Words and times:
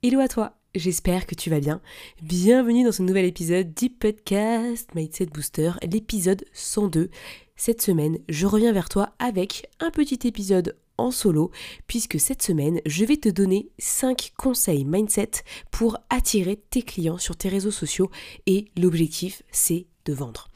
Hello 0.00 0.20
à 0.20 0.28
toi 0.28 0.52
J'espère 0.76 1.26
que 1.26 1.34
tu 1.34 1.50
vas 1.50 1.58
bien. 1.58 1.80
Bienvenue 2.22 2.84
dans 2.84 2.92
ce 2.92 3.02
nouvel 3.02 3.24
épisode 3.24 3.74
du 3.74 3.90
podcast 3.90 4.88
Mindset 4.94 5.26
Booster, 5.26 5.72
l'épisode 5.82 6.44
102. 6.52 7.10
Cette 7.56 7.82
semaine, 7.82 8.18
je 8.28 8.46
reviens 8.46 8.70
vers 8.72 8.88
toi 8.88 9.10
avec 9.18 9.68
un 9.80 9.90
petit 9.90 10.20
épisode 10.28 10.76
en 10.98 11.10
solo, 11.10 11.50
puisque 11.88 12.20
cette 12.20 12.42
semaine, 12.42 12.80
je 12.86 13.04
vais 13.04 13.16
te 13.16 13.28
donner 13.28 13.70
5 13.80 14.34
conseils 14.38 14.84
mindset 14.84 15.42
pour 15.72 15.98
attirer 16.10 16.54
tes 16.70 16.82
clients 16.82 17.18
sur 17.18 17.34
tes 17.34 17.48
réseaux 17.48 17.72
sociaux 17.72 18.08
et 18.46 18.66
l'objectif, 18.76 19.42
c'est 19.50 19.88
de 20.04 20.12
vendre. 20.12 20.46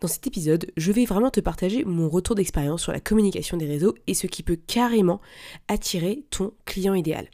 Dans 0.00 0.08
cet 0.08 0.26
épisode, 0.26 0.66
je 0.76 0.92
vais 0.92 1.06
vraiment 1.06 1.30
te 1.30 1.40
partager 1.40 1.84
mon 1.84 2.08
retour 2.08 2.36
d'expérience 2.36 2.82
sur 2.82 2.92
la 2.92 3.00
communication 3.00 3.56
des 3.56 3.66
réseaux 3.66 3.94
et 4.06 4.14
ce 4.14 4.26
qui 4.26 4.42
peut 4.42 4.58
carrément 4.66 5.20
attirer 5.68 6.24
ton 6.30 6.52
client 6.66 6.94
idéal. 6.94 7.28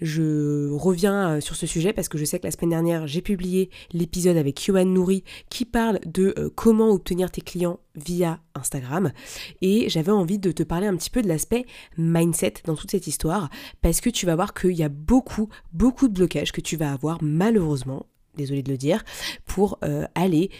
Je 0.00 0.70
reviens 0.70 1.36
euh, 1.36 1.40
sur 1.40 1.56
ce 1.56 1.66
sujet 1.66 1.92
parce 1.92 2.08
que 2.08 2.16
je 2.16 2.24
sais 2.24 2.38
que 2.38 2.46
la 2.46 2.50
semaine 2.50 2.70
dernière, 2.70 3.06
j'ai 3.06 3.20
publié 3.20 3.70
l'épisode 3.92 4.36
avec 4.36 4.66
Yohan 4.66 4.86
Nouri 4.86 5.22
qui 5.50 5.66
parle 5.66 6.00
de 6.06 6.34
euh, 6.38 6.48
comment 6.54 6.90
obtenir 6.90 7.30
tes 7.30 7.42
clients 7.42 7.80
via 7.94 8.40
Instagram 8.54 9.12
et 9.60 9.88
j'avais 9.88 10.12
envie 10.12 10.38
de 10.38 10.52
te 10.52 10.62
parler 10.62 10.86
un 10.86 10.96
petit 10.96 11.10
peu 11.10 11.20
de 11.20 11.28
l'aspect 11.28 11.66
mindset 11.96 12.54
dans 12.64 12.76
toute 12.76 12.90
cette 12.90 13.06
histoire 13.06 13.50
parce 13.82 14.00
que 14.00 14.08
tu 14.08 14.24
vas 14.24 14.36
voir 14.36 14.54
qu'il 14.54 14.72
y 14.72 14.84
a 14.84 14.88
beaucoup 14.88 15.48
beaucoup 15.72 16.08
de 16.08 16.14
blocages 16.14 16.52
que 16.52 16.60
tu 16.60 16.76
vas 16.76 16.92
avoir 16.92 17.18
malheureusement 17.22 18.06
désolé 18.38 18.62
de 18.62 18.70
le 18.70 18.78
dire, 18.78 19.04
pour 19.44 19.78
euh, 19.84 20.06
aller 20.14 20.50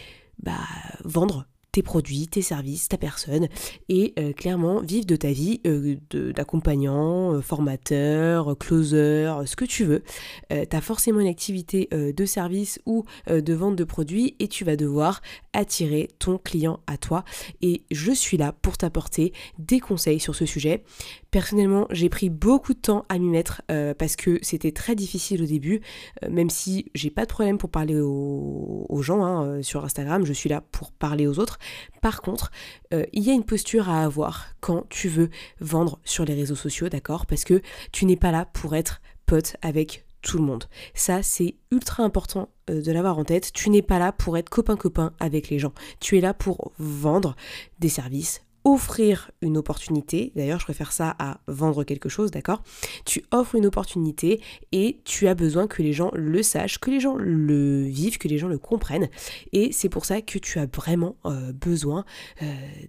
bah, 0.41 0.57
vendre 1.03 1.45
tes 1.71 1.83
produits, 1.83 2.27
tes 2.27 2.41
services, 2.41 2.89
ta 2.89 2.97
personne, 2.97 3.47
et 3.89 4.13
euh, 4.17 4.33
clairement 4.33 4.81
vivre 4.81 5.05
de 5.05 5.15
ta 5.15 5.31
vie 5.31 5.61
euh, 5.67 5.97
d'accompagnant, 6.33 7.33
euh, 7.33 7.41
formateur, 7.41 8.57
closer, 8.57 9.31
ce 9.45 9.55
que 9.55 9.65
tu 9.65 9.83
veux. 9.83 10.03
tu 10.49 10.75
as 10.75 10.81
forcément 10.81 11.19
une 11.19 11.27
activité 11.27 11.89
de 11.91 12.25
service 12.25 12.79
ou 12.85 13.05
de 13.27 13.53
vente 13.53 13.75
de 13.75 13.83
produits 13.83 14.35
et 14.39 14.47
tu 14.47 14.63
vas 14.63 14.75
devoir 14.75 15.21
attirer 15.53 16.09
ton 16.19 16.37
client 16.37 16.79
à 16.87 16.97
toi. 16.97 17.23
Et 17.61 17.83
je 17.91 18.11
suis 18.11 18.37
là 18.37 18.53
pour 18.61 18.77
t'apporter 18.77 19.33
des 19.57 19.79
conseils 19.79 20.19
sur 20.19 20.35
ce 20.35 20.45
sujet. 20.45 20.83
Personnellement, 21.31 21.87
j'ai 21.91 22.09
pris 22.09 22.29
beaucoup 22.29 22.73
de 22.73 22.79
temps 22.79 23.05
à 23.09 23.17
m'y 23.19 23.29
mettre 23.29 23.61
parce 23.97 24.15
que 24.15 24.39
c'était 24.41 24.71
très 24.71 24.95
difficile 24.95 25.43
au 25.43 25.45
début, 25.45 25.81
même 26.27 26.49
si 26.49 26.85
j'ai 26.95 27.09
pas 27.09 27.25
de 27.25 27.29
problème 27.29 27.57
pour 27.57 27.69
parler 27.69 27.99
aux, 27.99 29.01
gens 29.01 29.23
hein, 29.23 29.61
sur 29.61 29.85
Instagram, 29.85 30.25
je 30.25 30.33
suis 30.33 30.49
là 30.49 30.61
pour 30.71 30.91
parler 30.91 31.27
aux 31.27 31.39
autres. 31.39 31.59
Par 32.01 32.21
contre, 32.21 32.51
euh, 32.93 33.05
il 33.13 33.23
y 33.23 33.29
a 33.29 33.33
une 33.33 33.43
posture 33.43 33.89
à 33.89 34.03
avoir 34.03 34.47
quand 34.59 34.87
tu 34.89 35.09
veux 35.09 35.29
vendre 35.59 35.99
sur 36.03 36.25
les 36.25 36.33
réseaux 36.33 36.55
sociaux, 36.55 36.89
d'accord? 36.89 37.25
Parce 37.25 37.43
que 37.43 37.61
tu 37.91 38.05
n'es 38.05 38.15
pas 38.15 38.31
là 38.31 38.45
pour 38.45 38.75
être 38.75 39.01
pote 39.25 39.57
avec 39.61 40.05
tout 40.21 40.37
le 40.37 40.43
monde. 40.43 40.65
Ça, 40.93 41.23
c'est 41.23 41.55
ultra 41.71 42.03
important 42.03 42.49
euh, 42.69 42.81
de 42.81 42.91
l'avoir 42.91 43.17
en 43.17 43.23
tête. 43.23 43.51
Tu 43.53 43.69
n'es 43.69 43.81
pas 43.81 43.99
là 43.99 44.11
pour 44.11 44.37
être 44.37 44.49
copain-copain 44.49 45.13
avec 45.19 45.49
les 45.49 45.59
gens. 45.59 45.73
Tu 45.99 46.17
es 46.17 46.21
là 46.21 46.33
pour 46.33 46.73
vendre 46.77 47.35
des 47.79 47.89
services, 47.89 48.41
offrir 48.63 49.31
une 49.41 49.57
opportunité, 49.57 50.31
d'ailleurs 50.35 50.59
je 50.59 50.65
préfère 50.65 50.91
ça 50.91 51.15
à 51.19 51.39
vendre 51.47 51.83
quelque 51.83 52.09
chose, 52.09 52.31
d'accord? 52.31 52.61
Tu 53.05 53.23
offres 53.31 53.55
une 53.55 53.65
opportunité 53.65 54.41
et 54.71 54.99
tu 55.05 55.27
as 55.27 55.35
besoin 55.35 55.67
que 55.67 55.81
les 55.81 55.93
gens 55.93 56.11
le 56.13 56.43
sachent, 56.43 56.79
que 56.79 56.91
les 56.91 56.99
gens 56.99 57.15
le 57.15 57.83
vivent, 57.83 58.17
que 58.17 58.27
les 58.27 58.37
gens 58.37 58.47
le 58.47 58.57
comprennent. 58.57 59.09
Et 59.53 59.71
c'est 59.71 59.89
pour 59.89 60.05
ça 60.05 60.21
que 60.21 60.37
tu 60.37 60.59
as 60.59 60.65
vraiment 60.65 61.15
euh, 61.25 61.53
besoin 61.53 62.05
euh, 62.41 62.45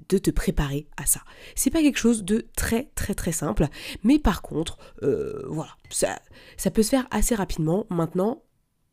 de 0.08 0.18
te 0.18 0.30
préparer 0.30 0.86
à 0.96 1.06
ça. 1.06 1.20
C'est 1.54 1.70
pas 1.70 1.82
quelque 1.82 1.98
chose 1.98 2.24
de 2.24 2.46
très 2.56 2.90
très 2.94 3.14
très 3.14 3.32
simple, 3.32 3.68
mais 4.02 4.18
par 4.18 4.42
contre, 4.42 4.78
euh, 5.02 5.42
voilà, 5.48 5.76
ça, 5.88 6.20
ça 6.56 6.70
peut 6.70 6.82
se 6.82 6.90
faire 6.90 7.06
assez 7.10 7.34
rapidement. 7.34 7.86
Maintenant, 7.90 8.42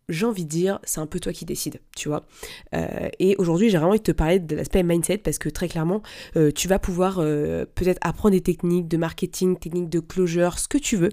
j'ai 0.09 0.25
envie 0.25 0.45
de 0.45 0.50
dire, 0.50 0.79
c'est 0.84 1.00
un 1.00 1.06
peu 1.06 1.19
toi 1.19 1.34
qui 1.34 1.45
décides, 1.45 1.79
tu 1.95 2.07
vois. 2.07 2.25
Euh, 2.73 3.09
et 3.19 3.35
aujourd'hui, 3.38 3.69
j'ai 3.69 3.78
vraiment 3.78 3.91
envie 3.91 4.00
de 4.00 4.03
te 4.03 4.12
parler 4.12 4.40
de 4.40 4.56
l'aspect 4.56 4.84
mindset 4.84 5.19
parce 5.19 5.38
que 5.38 5.50
très 5.50 5.68
clairement, 5.68 6.01
euh, 6.35 6.51
tu 6.51 6.68
vas 6.68 6.79
pouvoir 6.79 7.19
euh, 7.19 7.66
peut-être 7.75 8.00
apprendre 8.01 8.34
des 8.34 8.41
techniques 8.41 8.88
de 8.88 8.97
marketing, 8.97 9.57
techniques 9.57 9.90
de 9.90 10.00
closure, 10.00 10.59
ce 10.59 10.68
que 10.68 10.78
tu 10.78 10.95
veux. 10.95 11.09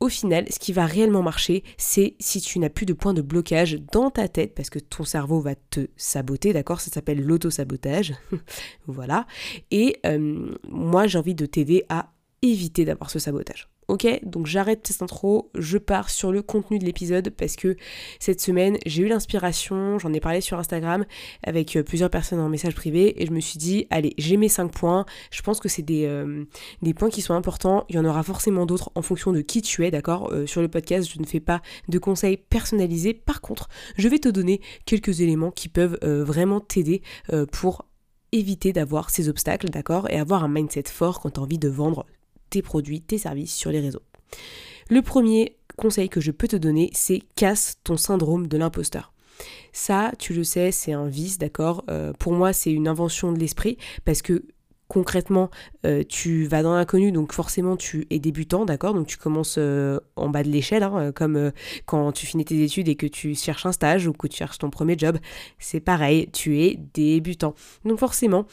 Au 0.00 0.08
final, 0.08 0.46
ce 0.50 0.58
qui 0.58 0.72
va 0.72 0.84
réellement 0.84 1.22
marcher, 1.22 1.62
c'est 1.78 2.16
si 2.18 2.40
tu 2.40 2.58
n'as 2.58 2.70
plus 2.70 2.86
de 2.86 2.92
points 2.92 3.14
de 3.14 3.22
blocage 3.22 3.78
dans 3.92 4.10
ta 4.10 4.26
tête, 4.26 4.52
parce 4.54 4.68
que 4.68 4.80
ton 4.80 5.04
cerveau 5.04 5.40
va 5.40 5.54
te 5.54 5.86
saboter, 5.96 6.52
d'accord? 6.52 6.80
Ça 6.80 6.90
s'appelle 6.90 7.24
l'auto-sabotage. 7.24 8.12
voilà. 8.88 9.28
Et 9.70 9.96
moi, 10.68 11.06
j'ai 11.06 11.18
envie 11.18 11.36
de 11.36 11.46
t'aider 11.46 11.84
à 11.88 12.10
éviter 12.42 12.84
d'avoir 12.84 13.10
ce 13.10 13.20
sabotage. 13.20 13.71
Ok, 13.92 14.06
donc 14.22 14.46
j'arrête 14.46 14.86
cette 14.86 15.02
intro, 15.02 15.50
je 15.54 15.76
pars 15.76 16.08
sur 16.08 16.32
le 16.32 16.40
contenu 16.40 16.78
de 16.78 16.84
l'épisode 16.86 17.28
parce 17.28 17.56
que 17.56 17.76
cette 18.20 18.40
semaine 18.40 18.78
j'ai 18.86 19.02
eu 19.02 19.06
l'inspiration, 19.06 19.98
j'en 19.98 20.14
ai 20.14 20.18
parlé 20.18 20.40
sur 20.40 20.58
Instagram 20.58 21.04
avec 21.42 21.76
euh, 21.76 21.82
plusieurs 21.82 22.08
personnes 22.08 22.40
en 22.40 22.48
message 22.48 22.74
privé 22.74 23.22
et 23.22 23.26
je 23.26 23.32
me 23.32 23.40
suis 23.40 23.58
dit, 23.58 23.86
allez, 23.90 24.14
j'ai 24.16 24.38
mes 24.38 24.48
5 24.48 24.68
points, 24.72 25.04
je 25.30 25.42
pense 25.42 25.60
que 25.60 25.68
c'est 25.68 25.82
des, 25.82 26.06
euh, 26.06 26.46
des, 26.80 26.94
points 26.94 27.10
qui 27.10 27.20
sont 27.20 27.34
importants, 27.34 27.84
il 27.90 27.96
y 27.96 27.98
en 27.98 28.06
aura 28.06 28.22
forcément 28.22 28.64
d'autres 28.64 28.90
en 28.94 29.02
fonction 29.02 29.30
de 29.30 29.42
qui 29.42 29.60
tu 29.60 29.84
es, 29.84 29.90
d'accord 29.90 30.32
euh, 30.32 30.46
Sur 30.46 30.62
le 30.62 30.68
podcast, 30.68 31.10
je 31.14 31.20
ne 31.20 31.26
fais 31.26 31.40
pas 31.40 31.60
de 31.88 31.98
conseils 31.98 32.38
personnalisés, 32.38 33.12
par 33.12 33.42
contre, 33.42 33.68
je 33.98 34.08
vais 34.08 34.20
te 34.20 34.30
donner 34.30 34.62
quelques 34.86 35.20
éléments 35.20 35.50
qui 35.50 35.68
peuvent 35.68 35.98
vraiment 36.02 36.60
t'aider 36.60 37.02
pour 37.52 37.84
éviter 38.32 38.72
d'avoir 38.72 39.10
ces 39.10 39.28
obstacles, 39.28 39.68
d'accord 39.68 40.08
Et 40.08 40.18
avoir 40.18 40.44
un 40.44 40.48
mindset 40.48 40.84
fort 40.86 41.20
quand 41.20 41.32
tu 41.32 41.40
as 41.40 41.42
envie 41.42 41.58
de 41.58 41.68
vendre 41.68 42.06
tes 42.52 42.62
produits, 42.62 43.00
tes 43.00 43.18
services 43.18 43.54
sur 43.54 43.70
les 43.70 43.80
réseaux. 43.80 44.02
Le 44.90 45.00
premier 45.02 45.56
conseil 45.76 46.08
que 46.08 46.20
je 46.20 46.30
peux 46.30 46.48
te 46.48 46.56
donner, 46.56 46.90
c'est 46.92 47.22
casse 47.34 47.78
ton 47.82 47.96
syndrome 47.96 48.46
de 48.46 48.58
l'imposteur. 48.58 49.12
Ça, 49.72 50.12
tu 50.18 50.34
le 50.34 50.44
sais, 50.44 50.70
c'est 50.70 50.92
un 50.92 51.08
vice, 51.08 51.38
d'accord 51.38 51.84
euh, 51.88 52.12
Pour 52.18 52.32
moi, 52.32 52.52
c'est 52.52 52.70
une 52.70 52.86
invention 52.86 53.32
de 53.32 53.38
l'esprit 53.38 53.78
parce 54.04 54.20
que 54.20 54.44
concrètement, 54.88 55.48
euh, 55.86 56.02
tu 56.06 56.44
vas 56.44 56.62
dans 56.62 56.74
l'inconnu, 56.74 57.10
donc 57.10 57.32
forcément 57.32 57.78
tu 57.78 58.06
es 58.10 58.18
débutant, 58.18 58.66
d'accord 58.66 58.92
Donc 58.92 59.06
tu 59.06 59.16
commences 59.16 59.56
euh, 59.56 59.98
en 60.16 60.28
bas 60.28 60.42
de 60.42 60.50
l'échelle, 60.50 60.82
hein, 60.82 61.12
comme 61.12 61.52
quand 61.86 62.12
tu 62.12 62.26
finis 62.26 62.44
tes 62.44 62.62
études 62.62 62.88
et 62.88 62.94
que 62.94 63.06
tu 63.06 63.34
cherches 63.34 63.64
un 63.64 63.72
stage 63.72 64.06
ou 64.06 64.12
que 64.12 64.26
tu 64.26 64.36
cherches 64.36 64.58
ton 64.58 64.68
premier 64.68 64.98
job. 64.98 65.16
C'est 65.58 65.80
pareil, 65.80 66.28
tu 66.32 66.60
es 66.60 66.78
débutant. 66.92 67.54
Donc 67.86 67.98
forcément, 67.98 68.46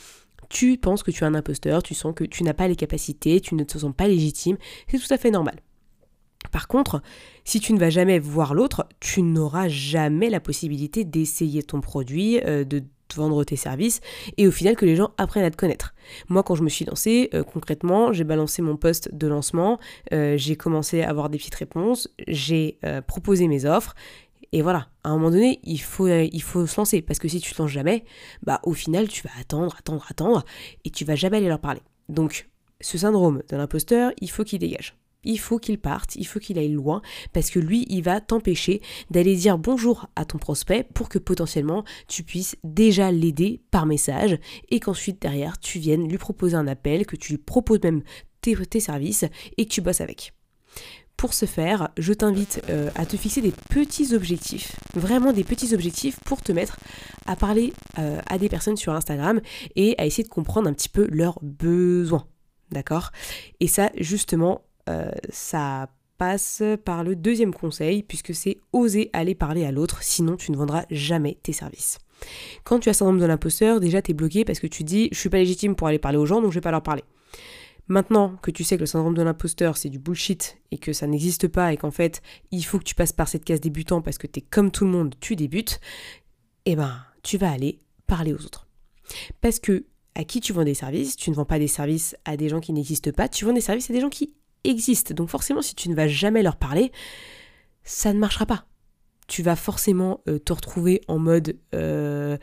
tu 0.50 0.78
penses 0.78 1.04
que 1.04 1.12
tu 1.12 1.24
es 1.24 1.28
un 1.28 1.36
imposteur, 1.36 1.84
tu 1.84 1.94
sens 1.94 2.14
que 2.16 2.24
tu 2.24 2.44
n'as 2.44 2.54
pas 2.54 2.68
les 2.68 2.76
capacités, 2.76 3.40
tu 3.40 3.56
ne 3.56 3.64
te 3.64 3.78
sens 3.78 3.94
pas 3.96 4.08
légitime, 4.08 4.58
c'est 4.90 4.98
tout 5.00 5.14
à 5.14 5.18
fait 5.18 5.32
normal. 5.32 5.62
Par 6.52 6.68
contre, 6.68 7.02
si 7.44 7.60
tu 7.60 7.74
ne 7.74 7.80
vas 7.80 7.90
jamais 7.90 8.20
voir 8.20 8.54
l'autre, 8.54 8.88
tu 9.00 9.22
n'auras 9.22 9.68
jamais 9.68 10.30
la 10.30 10.40
possibilité 10.40 11.04
d'essayer 11.04 11.64
ton 11.64 11.82
produit, 11.82 12.40
euh, 12.46 12.64
de 12.64 12.84
vendre 13.16 13.44
tes 13.44 13.56
services 13.56 14.02
et 14.38 14.48
au 14.48 14.52
final 14.52 14.76
que 14.76 14.86
les 14.86 14.96
gens 14.96 15.10
apprennent 15.18 15.44
à 15.44 15.50
te 15.50 15.58
connaître. 15.58 15.96
Moi 16.28 16.44
quand 16.44 16.54
je 16.54 16.62
me 16.62 16.70
suis 16.70 16.86
lancée, 16.86 17.32
euh, 17.34 17.44
concrètement, 17.44 18.14
j'ai 18.14 18.24
balancé 18.24 18.62
mon 18.62 18.78
poste 18.78 19.14
de 19.16 19.26
lancement, 19.26 19.80
euh, 20.14 20.38
j'ai 20.38 20.56
commencé 20.56 21.02
à 21.02 21.10
avoir 21.10 21.30
des 21.30 21.40
petites 21.40 21.56
réponses, 21.56 22.08
j'ai 22.28 22.78
proposé 23.08 23.48
mes 23.48 23.66
offres 23.66 23.96
et 24.52 24.62
voilà, 24.62 24.90
à 25.04 25.10
un 25.10 25.18
moment 25.18 25.32
donné, 25.32 25.60
il 25.64 25.82
faut, 25.82 26.08
euh, 26.08 26.28
il 26.32 26.42
faut 26.42 26.66
se 26.66 26.78
lancer. 26.78 27.02
Parce 27.02 27.20
que 27.20 27.28
si 27.28 27.40
tu 27.40 27.54
te 27.54 27.62
lances 27.62 27.72
jamais, 27.72 28.04
bah 28.44 28.60
au 28.64 28.74
final, 28.74 29.08
tu 29.08 29.22
vas 29.24 29.32
attendre, 29.40 29.76
attendre, 29.78 30.06
attendre, 30.10 30.46
et 30.86 30.90
tu 30.90 31.06
vas 31.06 31.16
jamais 31.16 31.38
aller 31.38 31.48
leur 31.48 31.60
parler. 31.60 31.82
Donc, 32.08 32.50
ce 32.82 32.98
syndrome 32.98 33.44
de 33.50 33.56
l'imposteur, 33.56 34.12
il 34.22 34.30
faut 34.30 34.44
qu'il 34.44 34.60
dégage. 34.60 34.96
Il 35.26 35.38
faut 35.38 35.60
qu'il 35.60 35.78
parte, 35.78 36.16
il 36.16 36.26
faut 36.26 36.40
qu'il 36.40 36.58
aille 36.58 36.72
loin, 36.72 37.02
parce 37.34 37.50
que 37.50 37.60
lui, 37.60 37.86
il 37.90 38.02
va 38.02 38.22
t'empêcher 38.22 38.82
d'aller 39.12 39.36
dire 39.36 39.58
bonjour 39.58 40.08
à 40.16 40.24
ton 40.24 40.38
prospect 40.38 40.88
pour 40.94 41.10
que 41.10 41.20
potentiellement 41.20 41.84
tu 42.08 42.24
puisses 42.24 42.56
déjà 42.64 43.12
l'aider 43.12 43.62
par 43.70 43.86
message 43.86 44.40
et 44.70 44.80
qu'ensuite 44.80 45.22
derrière 45.22 45.60
tu 45.60 45.78
viennes 45.78 46.08
lui 46.08 46.18
proposer 46.18 46.56
un 46.56 46.68
appel, 46.68 47.06
que 47.06 47.18
tu 47.18 47.34
lui 47.34 47.38
proposes 47.38 47.84
même 47.84 48.02
tes, 48.40 48.56
tes 48.56 48.80
services 48.80 49.26
et 49.58 49.66
que 49.66 49.72
tu 49.72 49.82
bosses 49.82 50.00
avec. 50.00 50.34
Pour 51.20 51.34
ce 51.34 51.46
faire, 51.46 51.90
je 51.98 52.14
t'invite 52.14 52.62
euh, 52.70 52.90
à 52.96 53.06
te 53.06 53.18
fixer 53.18 53.42
des 53.42 53.52
petits 53.70 54.16
objectifs, 54.16 54.78
vraiment 54.94 55.34
des 55.34 55.44
petits 55.44 55.74
objectifs 55.74 56.18
pour 56.22 56.42
te 56.42 56.54
mettre 56.54 56.78
à 57.26 57.36
parler 57.36 57.74
euh, 57.98 58.22
à 58.30 58.38
des 58.38 58.48
personnes 58.48 58.78
sur 58.78 58.94
Instagram 58.94 59.42
et 59.76 59.96
à 59.98 60.06
essayer 60.06 60.24
de 60.24 60.30
comprendre 60.30 60.70
un 60.70 60.74
petit 60.74 60.88
peu 60.88 61.10
leurs 61.12 61.38
besoins. 61.42 62.26
D'accord? 62.72 63.12
Et 63.60 63.68
ça, 63.68 63.90
justement, 63.98 64.62
euh, 64.88 65.12
ça 65.30 65.90
passe 66.18 66.64
par 66.86 67.04
le 67.04 67.18
deuxième 67.18 67.54
conseil, 67.54 68.02
puisque 68.02 68.34
c'est 68.34 68.62
oser 68.72 69.10
aller 69.12 69.36
parler 69.36 69.66
à 69.66 69.74
l'autre, 69.74 70.02
sinon 70.02 70.38
tu 70.38 70.54
ne 70.54 70.58
vendras 70.58 70.86
jamais 70.90 71.38
tes 71.44 71.52
services. 71.52 71.98
Quand 72.64 72.80
tu 72.80 72.88
as 72.88 72.94
syndrome 72.94 73.20
de 73.20 73.26
l'imposteur, 73.26 73.82
déjà 73.82 74.02
tu 74.02 74.12
es 74.12 74.14
bloqué 74.14 74.46
parce 74.46 74.62
que 74.62 74.68
tu 74.68 74.86
dis 74.86 75.10
je 75.12 75.20
suis 75.20 75.30
pas 75.30 75.40
légitime 75.40 75.76
pour 75.76 75.88
aller 75.88 76.00
parler 76.00 76.18
aux 76.18 76.26
gens 76.26 76.42
donc 76.42 76.52
je 76.52 76.56
vais 76.56 76.62
pas 76.62 76.72
leur 76.72 76.82
parler. 76.82 77.04
Maintenant 77.90 78.38
que 78.44 78.52
tu 78.52 78.64
sais 78.64 78.76
que 78.76 78.82
le 78.82 78.86
syndrome 78.86 79.16
de 79.16 79.24
l'imposteur 79.24 79.76
c'est 79.76 79.90
du 79.90 79.98
bullshit 79.98 80.60
et 80.72 80.78
que 80.78 80.94
ça 80.94 81.08
n'existe 81.08 81.48
pas 81.48 81.74
et 81.74 81.78
qu'en 81.78 81.90
fait 81.90 82.22
il 82.52 82.64
faut 82.64 82.78
que 82.78 82.84
tu 82.84 82.94
passes 82.94 83.12
par 83.12 83.28
cette 83.28 83.44
case 83.44 83.60
débutant 83.60 84.02
parce 84.02 84.20
que 84.20 84.28
tu 84.28 84.40
es 84.40 84.42
comme 84.44 84.70
tout 84.70 84.86
le 84.86 84.92
monde, 84.92 85.16
tu 85.20 85.36
débutes, 85.36 85.82
eh 86.66 86.76
ben 86.76 87.04
tu 87.24 87.38
vas 87.38 87.52
aller 87.52 87.80
parler 88.06 88.32
aux 88.32 88.46
autres. 88.46 88.68
Parce 89.42 89.60
que 89.60 89.86
à 90.14 90.24
qui 90.24 90.40
tu 90.40 90.54
vends 90.54 90.64
des 90.64 90.76
services, 90.76 91.16
tu 91.16 91.32
ne 91.32 91.36
vends 91.36 91.46
pas 91.46 91.58
des 91.58 91.68
services 91.68 92.16
à 92.26 92.38
des 92.38 92.48
gens 92.48 92.60
qui 92.60 92.74
n'existent 92.74 93.12
pas, 93.12 93.28
tu 93.28 93.44
vends 93.44 93.54
des 93.54 93.62
services 93.62 93.90
à 93.90 93.94
des 93.94 94.02
gens 94.02 94.10
qui 94.10 94.34
existent. 94.64 95.16
Donc 95.16 95.30
forcément 95.30 95.64
si 95.64 95.74
tu 95.74 95.90
ne 95.90 95.96
vas 95.96 96.08
jamais 96.08 96.44
leur 96.44 96.58
parler, 96.58 96.92
ça 97.84 98.14
ne 98.14 98.20
marchera 98.20 98.46
pas. 98.46 98.66
Tu 99.26 99.42
vas 99.42 99.56
forcément 99.56 100.22
euh, 100.28 100.38
te 100.38 100.54
retrouver 100.54 101.02
en 101.08 101.18
mode 101.18 101.58
euh, 101.74 102.38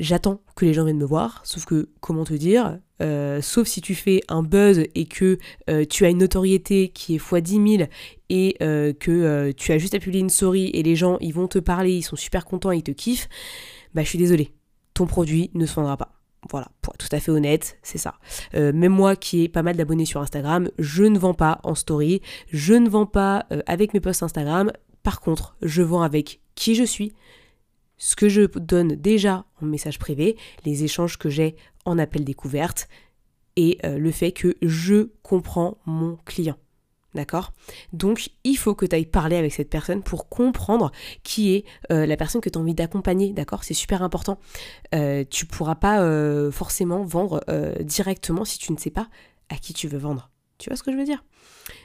j'attends 0.00 0.40
que 0.54 0.64
les 0.64 0.74
gens 0.74 0.84
viennent 0.84 0.98
me 0.98 1.04
voir, 1.04 1.40
sauf 1.44 1.64
que 1.64 1.88
comment 2.00 2.24
te 2.24 2.34
dire, 2.34 2.78
euh, 3.02 3.40
sauf 3.42 3.66
si 3.68 3.80
tu 3.80 3.94
fais 3.94 4.20
un 4.28 4.42
buzz 4.42 4.84
et 4.94 5.06
que 5.06 5.38
tu 5.88 6.04
as 6.04 6.08
une 6.08 6.18
notoriété 6.18 6.88
qui 6.88 7.14
est 7.14 7.16
x 7.16 7.34
10 7.34 7.76
000 7.78 7.88
et 8.30 8.56
que 8.58 9.52
tu 9.52 9.72
as 9.72 9.78
juste 9.78 9.94
à 9.94 9.98
publier 9.98 10.20
une 10.20 10.30
story 10.30 10.70
et 10.74 10.82
les 10.82 10.96
gens 10.96 11.18
ils 11.20 11.34
vont 11.34 11.48
te 11.48 11.58
parler, 11.58 11.92
ils 11.92 12.02
sont 12.02 12.16
super 12.16 12.44
contents, 12.44 12.70
ils 12.70 12.82
te 12.82 12.92
kiffent, 12.92 13.28
bah 13.94 14.02
je 14.02 14.08
suis 14.08 14.18
désolée, 14.18 14.52
ton 14.94 15.06
produit 15.06 15.50
ne 15.54 15.66
se 15.66 15.74
vendra 15.74 15.96
pas. 15.96 16.18
Voilà, 16.50 16.68
pour 16.82 16.94
être 16.94 17.08
tout 17.08 17.14
à 17.14 17.20
fait 17.20 17.30
honnête, 17.30 17.78
c'est 17.82 17.98
ça. 17.98 18.14
Euh, 18.54 18.72
même 18.72 18.92
moi 18.92 19.16
qui 19.16 19.42
ai 19.42 19.48
pas 19.48 19.62
mal 19.62 19.76
d'abonnés 19.76 20.04
sur 20.04 20.20
Instagram, 20.20 20.70
je 20.78 21.02
ne 21.04 21.18
vends 21.18 21.34
pas 21.34 21.60
en 21.64 21.74
story, 21.74 22.22
je 22.50 22.74
ne 22.74 22.88
vends 22.88 23.06
pas 23.06 23.46
euh, 23.52 23.60
avec 23.66 23.92
mes 23.92 24.00
posts 24.00 24.22
Instagram. 24.22 24.70
Par 25.02 25.20
contre, 25.20 25.56
je 25.62 25.82
vends 25.82 26.02
avec 26.02 26.40
qui 26.54 26.74
je 26.74 26.84
suis, 26.84 27.12
ce 27.98 28.16
que 28.16 28.28
je 28.28 28.42
donne 28.42 28.94
déjà 28.94 29.44
en 29.60 29.66
message 29.66 29.98
privé, 29.98 30.36
les 30.64 30.84
échanges 30.84 31.18
que 31.18 31.28
j'ai 31.28 31.56
en 31.84 31.98
appel 31.98 32.24
découverte 32.24 32.88
et 33.56 33.78
euh, 33.84 33.98
le 33.98 34.12
fait 34.12 34.32
que 34.32 34.56
je 34.62 35.10
comprends 35.22 35.78
mon 35.84 36.16
client. 36.24 36.56
D'accord? 37.14 37.52
Donc, 37.92 38.30
il 38.44 38.56
faut 38.56 38.74
que 38.74 38.86
tu 38.86 38.94
ailles 38.94 39.06
parler 39.06 39.36
avec 39.36 39.52
cette 39.52 39.70
personne 39.70 40.02
pour 40.02 40.28
comprendre 40.28 40.92
qui 41.24 41.54
est 41.54 41.64
euh, 41.90 42.06
la 42.06 42.16
personne 42.16 42.40
que 42.40 42.50
tu 42.50 42.58
as 42.58 42.60
envie 42.60 42.74
d'accompagner. 42.74 43.32
D'accord? 43.32 43.64
C'est 43.64 43.74
super 43.74 44.02
important. 44.02 44.38
Euh, 44.94 45.24
tu 45.28 45.46
pourras 45.46 45.74
pas 45.74 45.98
forcément 46.52 47.02
vendre 47.04 47.42
directement 47.80 48.44
si 48.44 48.58
tu 48.58 48.72
ne 48.72 48.78
sais 48.78 48.90
pas 48.90 49.08
à 49.48 49.56
qui 49.56 49.72
tu 49.72 49.88
veux 49.88 49.98
vendre. 49.98 50.30
Tu 50.58 50.70
vois 50.70 50.76
ce 50.76 50.82
que 50.82 50.92
je 50.92 50.96
veux 50.96 51.04
dire? 51.04 51.24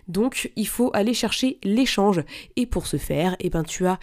Donc, 0.07 0.51
il 0.55 0.67
faut 0.67 0.91
aller 0.93 1.13
chercher 1.13 1.57
l'échange. 1.63 2.23
Et 2.55 2.65
pour 2.65 2.85
ce 2.85 2.97
faire, 2.97 3.35
eh 3.39 3.49
ben, 3.49 3.63
tu 3.63 3.87
as 3.87 3.99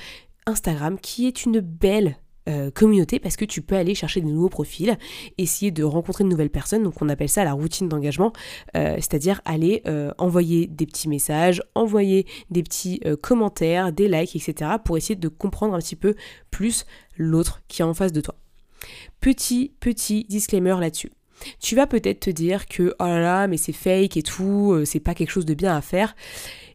Instagram 0.50 0.99
qui 1.00 1.26
est 1.26 1.44
une 1.44 1.61
belle 1.61 2.17
euh, 2.49 2.70
communauté 2.70 3.19
parce 3.19 3.37
que 3.37 3.44
tu 3.44 3.61
peux 3.61 3.76
aller 3.76 3.94
chercher 3.94 4.23
de 4.23 4.26
nouveaux 4.26 4.49
profils, 4.49 4.97
essayer 5.37 5.70
de 5.70 5.85
rencontrer 5.85 6.25
de 6.25 6.29
nouvelles 6.29 6.50
personnes. 6.50 6.82
Donc 6.82 7.00
on 7.00 7.08
appelle 7.08 7.29
ça 7.29 7.44
la 7.44 7.52
routine 7.52 7.88
d'engagement, 7.88 8.32
euh, 8.76 8.97
c'est-à-dire 8.97 9.41
aller 9.44 9.82
euh, 9.87 10.11
envoyer 10.19 10.67
des 10.67 10.87
petits 10.87 11.08
messages, 11.08 11.62
envoyer 11.75 12.26
des 12.50 12.62
petits 12.62 13.00
commentaires, 13.23 13.93
des 13.93 14.08
likes, 14.08 14.35
etc. 14.37 14.73
pour 14.85 14.97
essayer 14.97 15.17
de 15.17 15.29
comprendre 15.29 15.75
un 15.75 15.79
petit 15.79 15.97
peu 15.97 16.14
plus 16.50 16.87
l'autre 17.17 17.62
qui 17.69 17.82
est 17.82 17.85
en 17.85 17.94
face 17.94 18.12
de 18.12 18.20
toi. 18.20 18.35
Petit, 19.20 19.73
petit 19.79 20.25
disclaimer 20.25 20.76
là-dessus. 20.81 21.11
Tu 21.61 21.76
vas 21.76 21.87
peut-être 21.87 22.20
te 22.20 22.31
dire 22.31 22.67
que 22.67 22.94
oh 22.99 23.05
là 23.05 23.20
là, 23.20 23.47
mais 23.49 23.58
c'est 23.58 23.73
fake 23.73 24.17
et 24.17 24.23
tout, 24.23 24.82
c'est 24.85 25.00
pas 25.00 25.14
quelque 25.14 25.31
chose 25.31 25.47
de 25.47 25.55
bien 25.55 25.76
à 25.76 25.82
faire. 25.82 26.17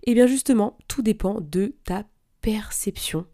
Eh 0.04 0.14
bien 0.14 0.28
justement, 0.28 0.78
tout 0.88 1.02
dépend 1.02 1.40
de 1.42 1.74
ta 1.84 2.06
perception, 2.42 3.26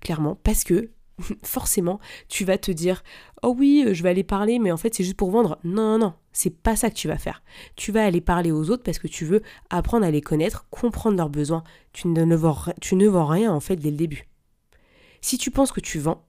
clairement, 0.00 0.38
parce 0.42 0.64
que 0.64 0.90
forcément, 1.42 2.00
tu 2.28 2.44
vas 2.44 2.58
te 2.58 2.70
dire 2.70 3.02
Oh 3.42 3.54
oui, 3.56 3.84
euh, 3.86 3.94
je 3.94 4.02
vais 4.02 4.10
aller 4.10 4.24
parler, 4.24 4.58
mais 4.58 4.72
en 4.72 4.76
fait, 4.76 4.94
c'est 4.94 5.04
juste 5.04 5.16
pour 5.16 5.30
vendre. 5.30 5.58
Non, 5.64 5.92
non, 5.92 5.98
non, 5.98 6.14
c'est 6.32 6.50
pas 6.50 6.76
ça 6.76 6.90
que 6.90 6.94
tu 6.94 7.08
vas 7.08 7.18
faire. 7.18 7.42
Tu 7.76 7.92
vas 7.92 8.04
aller 8.04 8.20
parler 8.20 8.52
aux 8.52 8.70
autres 8.70 8.82
parce 8.82 8.98
que 8.98 9.08
tu 9.08 9.24
veux 9.24 9.42
apprendre 9.70 10.06
à 10.06 10.10
les 10.10 10.20
connaître, 10.20 10.66
comprendre 10.70 11.16
leurs 11.16 11.30
besoins. 11.30 11.64
Tu 11.92 12.08
ne, 12.08 12.36
vends, 12.36 12.58
tu 12.80 12.96
ne 12.96 13.08
vends 13.08 13.26
rien, 13.26 13.52
en 13.52 13.60
fait, 13.60 13.76
dès 13.76 13.90
le 13.90 13.96
début. 13.96 14.28
Si 15.20 15.38
tu 15.38 15.50
penses 15.50 15.72
que 15.72 15.80
tu 15.80 15.98
vends, 15.98 16.24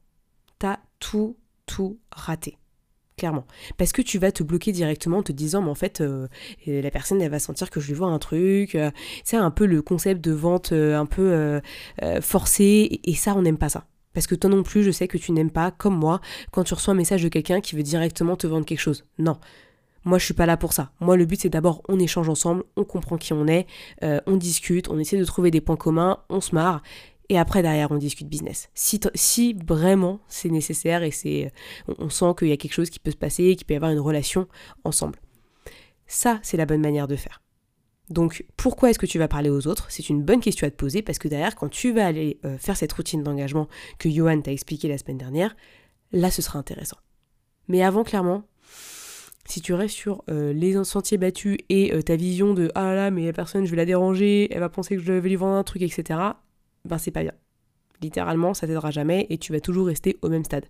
t'as 0.59 0.77
tout, 0.99 1.37
tout 1.65 1.99
raté 2.11 2.57
clairement. 3.17 3.45
Parce 3.77 3.91
que 3.91 4.01
tu 4.01 4.17
vas 4.19 4.31
te 4.31 4.43
bloquer 4.43 4.71
directement 4.71 5.19
en 5.19 5.23
te 5.23 5.31
disant, 5.31 5.61
mais 5.61 5.69
en 5.69 5.75
fait, 5.75 6.01
euh, 6.01 6.27
la 6.65 6.91
personne, 6.91 7.21
elle 7.21 7.31
va 7.31 7.39
sentir 7.39 7.69
que 7.69 7.79
je 7.79 7.87
lui 7.87 7.93
vends 7.93 8.13
un 8.13 8.19
truc. 8.19 8.75
Euh, 8.75 8.91
c'est 9.23 9.37
un 9.37 9.51
peu 9.51 9.65
le 9.65 9.81
concept 9.81 10.23
de 10.23 10.31
vente 10.31 10.71
un 10.71 11.05
peu 11.05 11.61
forcé, 12.21 12.99
et 13.03 13.15
ça, 13.15 13.33
on 13.35 13.41
n'aime 13.41 13.57
pas 13.57 13.69
ça. 13.69 13.85
Parce 14.13 14.27
que 14.27 14.35
toi 14.35 14.49
non 14.49 14.63
plus, 14.63 14.83
je 14.83 14.91
sais 14.91 15.07
que 15.07 15.17
tu 15.17 15.31
n'aimes 15.31 15.51
pas, 15.51 15.71
comme 15.71 15.97
moi, 15.97 16.21
quand 16.51 16.63
tu 16.63 16.73
reçois 16.73 16.93
un 16.93 16.97
message 16.97 17.23
de 17.23 17.29
quelqu'un 17.29 17.61
qui 17.61 17.75
veut 17.75 17.83
directement 17.83 18.35
te 18.35 18.47
vendre 18.47 18.65
quelque 18.65 18.79
chose. 18.79 19.05
Non. 19.17 19.37
Moi, 20.05 20.17
je 20.17 20.25
suis 20.25 20.33
pas 20.33 20.45
là 20.45 20.57
pour 20.57 20.73
ça. 20.73 20.91
Moi, 20.99 21.15
le 21.15 21.25
but, 21.25 21.41
c'est 21.41 21.49
d'abord, 21.49 21.81
on 21.87 21.97
échange 21.97 22.27
ensemble, 22.27 22.63
on 22.75 22.83
comprend 22.83 23.17
qui 23.17 23.31
on 23.33 23.47
est, 23.47 23.65
euh, 24.03 24.19
on 24.27 24.35
discute, 24.35 24.89
on 24.89 24.99
essaie 24.99 25.17
de 25.17 25.23
trouver 25.23 25.49
des 25.49 25.61
points 25.61 25.77
communs, 25.77 26.19
on 26.29 26.41
se 26.41 26.53
marre, 26.53 26.83
et 27.29 27.37
après, 27.37 27.61
derrière, 27.61 27.91
on 27.91 27.97
discute 27.97 28.27
business. 28.27 28.69
Si, 28.73 28.99
si 29.15 29.55
vraiment 29.65 30.19
c'est 30.27 30.49
nécessaire 30.49 31.03
et 31.03 31.11
c'est, 31.11 31.51
on, 31.87 32.09
sent 32.09 32.33
qu'il 32.37 32.49
y 32.49 32.51
a 32.51 32.57
quelque 32.57 32.73
chose 32.73 32.89
qui 32.89 32.99
peut 32.99 33.11
se 33.11 33.17
passer, 33.17 33.55
qu'il 33.55 33.65
peut 33.65 33.73
y 33.73 33.77
avoir 33.77 33.91
une 33.91 33.99
relation 33.99 34.47
ensemble. 34.83 35.19
Ça, 36.05 36.39
c'est 36.43 36.57
la 36.57 36.65
bonne 36.65 36.81
manière 36.81 37.07
de 37.07 37.15
faire. 37.15 37.41
Donc 38.09 38.45
pourquoi 38.57 38.89
est-ce 38.89 38.99
que 38.99 39.05
tu 39.05 39.17
vas 39.17 39.29
parler 39.29 39.49
aux 39.49 39.67
autres? 39.67 39.87
C'est 39.89 40.09
une 40.09 40.21
bonne 40.21 40.41
question 40.41 40.67
à 40.67 40.69
te 40.69 40.75
poser 40.75 41.01
parce 41.01 41.17
que 41.17 41.29
derrière, 41.29 41.55
quand 41.55 41.69
tu 41.69 41.93
vas 41.93 42.05
aller 42.05 42.37
euh, 42.45 42.57
faire 42.57 42.75
cette 42.75 42.91
routine 42.91 43.23
d'engagement 43.23 43.69
que 43.97 44.09
Johan 44.09 44.41
t'a 44.41 44.51
expliqué 44.51 44.89
la 44.89 44.97
semaine 44.97 45.17
dernière, 45.17 45.55
là 46.11 46.29
ce 46.29 46.41
sera 46.41 46.59
intéressant. 46.59 46.97
Mais 47.69 47.81
avant, 47.81 48.03
clairement, 48.03 48.43
si 49.45 49.61
tu 49.61 49.73
restes 49.73 49.95
sur 49.95 50.23
euh, 50.29 50.51
les 50.51 50.83
sentiers 50.83 51.17
battus 51.17 51.57
et 51.69 51.93
euh, 51.93 52.01
ta 52.01 52.17
vision 52.17 52.53
de 52.53 52.69
ah 52.75 52.83
là 52.83 52.95
là, 52.95 53.11
mais 53.11 53.25
la 53.25 53.33
personne, 53.33 53.65
je 53.65 53.71
vais 53.71 53.77
la 53.77 53.85
déranger, 53.85 54.53
elle 54.53 54.59
va 54.59 54.69
penser 54.69 54.97
que 54.97 55.01
je 55.01 55.13
vais 55.13 55.29
lui 55.29 55.37
vendre 55.37 55.55
un 55.55 55.63
truc, 55.63 55.81
etc., 55.81 56.19
ben 56.85 56.97
c'est 56.97 57.11
pas 57.11 57.23
bien. 57.23 57.33
Littéralement, 58.01 58.53
ça 58.53 58.67
t'aidera 58.67 58.91
jamais 58.91 59.27
et 59.29 59.37
tu 59.37 59.53
vas 59.53 59.59
toujours 59.59 59.87
rester 59.87 60.17
au 60.21 60.29
même 60.29 60.43
stade 60.43 60.65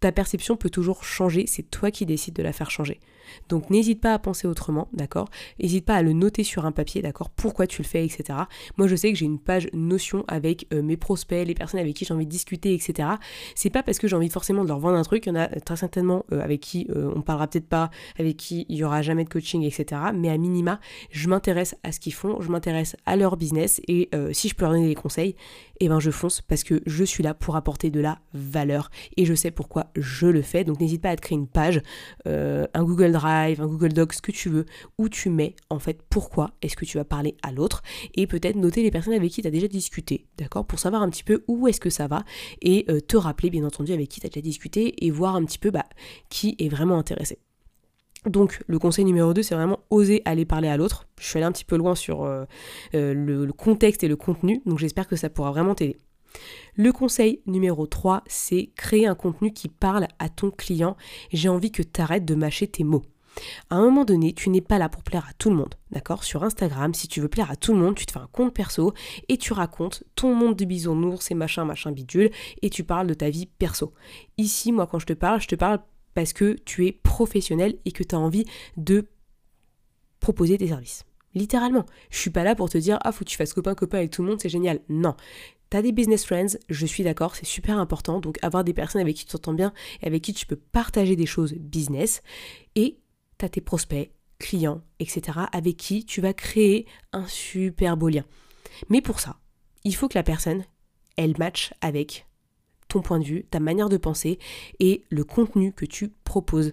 ta 0.00 0.12
perception 0.12 0.56
peut 0.56 0.70
toujours 0.70 1.04
changer, 1.04 1.46
c'est 1.46 1.70
toi 1.70 1.90
qui 1.90 2.06
décides 2.06 2.34
de 2.34 2.42
la 2.42 2.52
faire 2.52 2.70
changer. 2.70 3.00
Donc 3.48 3.70
n'hésite 3.70 4.00
pas 4.00 4.14
à 4.14 4.18
penser 4.18 4.46
autrement, 4.46 4.88
d'accord? 4.92 5.28
N'hésite 5.60 5.84
pas 5.84 5.96
à 5.96 6.02
le 6.02 6.12
noter 6.12 6.44
sur 6.44 6.66
un 6.66 6.72
papier, 6.72 7.02
d'accord? 7.02 7.30
Pourquoi 7.30 7.66
tu 7.66 7.82
le 7.82 7.86
fais, 7.86 8.04
etc. 8.04 8.38
Moi 8.76 8.86
je 8.86 8.96
sais 8.96 9.12
que 9.12 9.18
j'ai 9.18 9.26
une 9.26 9.38
page 9.38 9.68
notion 9.72 10.24
avec 10.28 10.66
euh, 10.72 10.82
mes 10.82 10.96
prospects, 10.96 11.46
les 11.46 11.54
personnes 11.54 11.80
avec 11.80 11.94
qui 11.94 12.04
j'ai 12.04 12.14
envie 12.14 12.26
de 12.26 12.30
discuter, 12.30 12.74
etc. 12.74 13.08
C'est 13.54 13.70
pas 13.70 13.82
parce 13.82 13.98
que 13.98 14.08
j'ai 14.08 14.16
envie 14.16 14.28
forcément 14.28 14.62
de 14.62 14.68
leur 14.68 14.78
vendre 14.78 14.96
un 14.96 15.02
truc, 15.02 15.26
il 15.26 15.30
y 15.30 15.32
en 15.32 15.36
a 15.36 15.48
très 15.48 15.76
certainement 15.76 16.24
euh, 16.32 16.42
avec 16.42 16.60
qui 16.60 16.86
euh, 16.90 17.12
on 17.14 17.22
parlera 17.22 17.46
peut-être 17.46 17.68
pas, 17.68 17.90
avec 18.18 18.36
qui 18.36 18.66
il 18.68 18.76
y 18.76 18.84
aura 18.84 19.02
jamais 19.02 19.24
de 19.24 19.28
coaching, 19.28 19.62
etc. 19.62 20.00
Mais 20.14 20.30
à 20.30 20.38
minima, 20.38 20.80
je 21.10 21.28
m'intéresse 21.28 21.76
à 21.82 21.92
ce 21.92 22.00
qu'ils 22.00 22.14
font, 22.14 22.40
je 22.40 22.50
m'intéresse 22.50 22.96
à 23.06 23.16
leur 23.16 23.36
business 23.36 23.80
et 23.88 24.10
si 24.32 24.48
je 24.48 24.54
peux 24.54 24.64
leur 24.64 24.72
donner 24.72 24.88
des 24.88 24.94
conseils, 24.94 25.34
eh 25.80 25.88
ben 25.88 26.00
je 26.00 26.10
fonce 26.10 26.40
parce 26.40 26.64
que 26.64 26.82
je 26.86 27.04
suis 27.04 27.22
là 27.22 27.34
pour 27.34 27.56
apporter 27.56 27.90
de 27.90 28.00
la 28.00 28.18
valeur 28.34 28.90
et 29.16 29.24
je 29.24 29.34
sais 29.34 29.50
pourquoi 29.50 29.86
je 29.96 30.26
le 30.26 30.42
fais. 30.42 30.64
Donc 30.64 30.80
n'hésite 30.80 31.02
pas 31.02 31.10
à 31.10 31.16
te 31.16 31.22
créer 31.22 31.38
une 31.38 31.46
page, 31.46 31.82
un 32.26 32.84
Google 32.84 33.12
Drive, 33.12 33.19
un 33.26 33.66
Google 33.66 33.92
Docs, 33.92 34.14
ce 34.14 34.22
que 34.22 34.32
tu 34.32 34.48
veux, 34.48 34.66
où 34.98 35.08
tu 35.08 35.30
mets 35.30 35.54
en 35.68 35.78
fait 35.78 36.00
pourquoi 36.08 36.50
est-ce 36.62 36.76
que 36.76 36.84
tu 36.84 36.98
vas 36.98 37.04
parler 37.04 37.36
à 37.42 37.52
l'autre 37.52 37.82
et 38.14 38.26
peut-être 38.26 38.56
noter 38.56 38.82
les 38.82 38.90
personnes 38.90 39.14
avec 39.14 39.30
qui 39.30 39.42
tu 39.42 39.48
as 39.48 39.50
déjà 39.50 39.68
discuté, 39.68 40.26
d'accord 40.38 40.66
Pour 40.66 40.78
savoir 40.78 41.02
un 41.02 41.10
petit 41.10 41.24
peu 41.24 41.44
où 41.48 41.68
est-ce 41.68 41.80
que 41.80 41.90
ça 41.90 42.06
va 42.06 42.24
et 42.62 42.84
euh, 42.88 43.00
te 43.00 43.16
rappeler 43.16 43.50
bien 43.50 43.64
entendu 43.64 43.92
avec 43.92 44.08
qui 44.08 44.20
tu 44.20 44.26
as 44.26 44.30
déjà 44.30 44.42
discuté 44.42 45.04
et 45.04 45.10
voir 45.10 45.36
un 45.36 45.44
petit 45.44 45.58
peu 45.58 45.70
bah, 45.70 45.84
qui 46.28 46.56
est 46.58 46.68
vraiment 46.68 46.98
intéressé. 46.98 47.38
Donc 48.26 48.62
le 48.66 48.78
conseil 48.78 49.04
numéro 49.04 49.32
2, 49.32 49.42
c'est 49.42 49.54
vraiment 49.54 49.80
oser 49.88 50.20
aller 50.26 50.44
parler 50.44 50.68
à 50.68 50.76
l'autre. 50.76 51.06
Je 51.18 51.26
suis 51.26 51.38
allée 51.38 51.46
un 51.46 51.52
petit 51.52 51.64
peu 51.64 51.76
loin 51.76 51.94
sur 51.94 52.24
euh, 52.24 52.44
le, 52.92 53.50
contexte 53.52 54.04
et 54.04 54.08
le 54.08 54.16
contenu, 54.16 54.60
donc 54.66 54.78
j'espère 54.78 55.06
que 55.06 55.16
ça 55.16 55.30
pourra 55.30 55.50
vraiment 55.50 55.74
t'aider. 55.74 55.96
Le 56.76 56.92
conseil 56.92 57.42
numéro 57.46 57.86
3, 57.86 58.22
c'est 58.26 58.70
créer 58.76 59.06
un 59.06 59.14
contenu 59.14 59.52
qui 59.52 59.68
parle 59.68 60.08
à 60.18 60.28
ton 60.28 60.50
client. 60.50 60.96
J'ai 61.32 61.48
envie 61.48 61.72
que 61.72 61.82
tu 61.82 62.00
arrêtes 62.00 62.24
de 62.24 62.34
mâcher 62.34 62.66
tes 62.66 62.84
mots. 62.84 63.02
À 63.70 63.76
un 63.76 63.82
moment 63.82 64.04
donné, 64.04 64.32
tu 64.32 64.50
n'es 64.50 64.60
pas 64.60 64.78
là 64.78 64.88
pour 64.88 65.02
plaire 65.02 65.26
à 65.28 65.32
tout 65.34 65.50
le 65.50 65.56
monde, 65.56 65.74
d'accord? 65.90 66.24
Sur 66.24 66.42
Instagram, 66.42 66.94
si 66.94 67.08
tu 67.08 67.20
veux 67.20 67.28
plaire 67.28 67.50
à 67.50 67.56
tout 67.56 67.72
le 67.72 67.78
monde, 67.78 67.94
tu 67.94 68.06
te 68.06 68.12
fais 68.12 68.18
un 68.18 68.28
compte 68.32 68.52
perso 68.52 68.92
et 69.28 69.38
tu 69.38 69.52
racontes 69.52 70.04
ton 70.14 70.34
monde 70.34 70.56
de 70.56 70.64
bisounours 70.64 71.30
et 71.30 71.34
machin, 71.34 71.64
machin 71.64 71.92
bidule 71.92 72.30
et 72.62 72.70
tu 72.70 72.84
parles 72.84 73.06
de 73.06 73.14
ta 73.14 73.30
vie 73.30 73.46
perso. 73.46 73.94
Ici, 74.36 74.72
moi, 74.72 74.86
quand 74.86 74.98
je 74.98 75.06
te 75.06 75.12
parle, 75.12 75.40
je 75.40 75.48
te 75.48 75.54
parle 75.54 75.80
parce 76.14 76.32
que 76.32 76.56
tu 76.64 76.86
es 76.86 76.92
professionnel 76.92 77.78
et 77.84 77.92
que 77.92 78.02
tu 78.02 78.14
as 78.14 78.18
envie 78.18 78.44
de 78.76 79.08
proposer 80.18 80.58
tes 80.58 80.68
services. 80.68 81.04
Littéralement. 81.34 81.86
Je 82.10 82.18
suis 82.18 82.30
pas 82.30 82.42
là 82.42 82.56
pour 82.56 82.68
te 82.68 82.78
dire 82.78 82.98
ah 83.02 83.12
faut 83.12 83.24
que 83.24 83.30
tu 83.30 83.36
fasses 83.36 83.52
copain 83.52 83.74
copain 83.74 83.98
avec 83.98 84.10
tout 84.10 84.22
le 84.22 84.30
monde, 84.30 84.40
c'est 84.40 84.48
génial. 84.48 84.80
Non. 84.88 85.14
T'as 85.70 85.82
des 85.82 85.92
business 85.92 86.24
friends, 86.24 86.58
je 86.68 86.84
suis 86.84 87.04
d'accord, 87.04 87.36
c'est 87.36 87.46
super 87.46 87.78
important. 87.78 88.20
Donc 88.20 88.38
avoir 88.42 88.64
des 88.64 88.74
personnes 88.74 89.00
avec 89.00 89.16
qui 89.16 89.24
tu 89.24 89.32
t'entends 89.32 89.54
bien 89.54 89.72
et 90.02 90.06
avec 90.08 90.22
qui 90.22 90.34
tu 90.34 90.44
peux 90.44 90.56
partager 90.56 91.14
des 91.14 91.26
choses 91.26 91.54
business. 91.54 92.22
Et 92.74 92.98
t'as 93.38 93.48
tes 93.48 93.60
prospects, 93.60 94.10
clients, 94.40 94.82
etc. 94.98 95.38
avec 95.52 95.76
qui 95.76 96.04
tu 96.04 96.20
vas 96.20 96.32
créer 96.32 96.86
un 97.12 97.26
super 97.26 97.96
beau 97.96 98.08
lien. 98.08 98.24
Mais 98.88 99.00
pour 99.00 99.20
ça, 99.20 99.38
il 99.84 99.94
faut 99.94 100.08
que 100.08 100.18
la 100.18 100.24
personne, 100.24 100.64
elle 101.16 101.36
matche 101.38 101.72
avec 101.80 102.26
ton 102.88 103.00
point 103.00 103.20
de 103.20 103.24
vue, 103.24 103.44
ta 103.44 103.60
manière 103.60 103.88
de 103.88 103.96
penser 103.96 104.40
et 104.80 105.04
le 105.10 105.22
contenu 105.22 105.72
que 105.72 105.86
tu 105.86 106.08
proposes. 106.24 106.72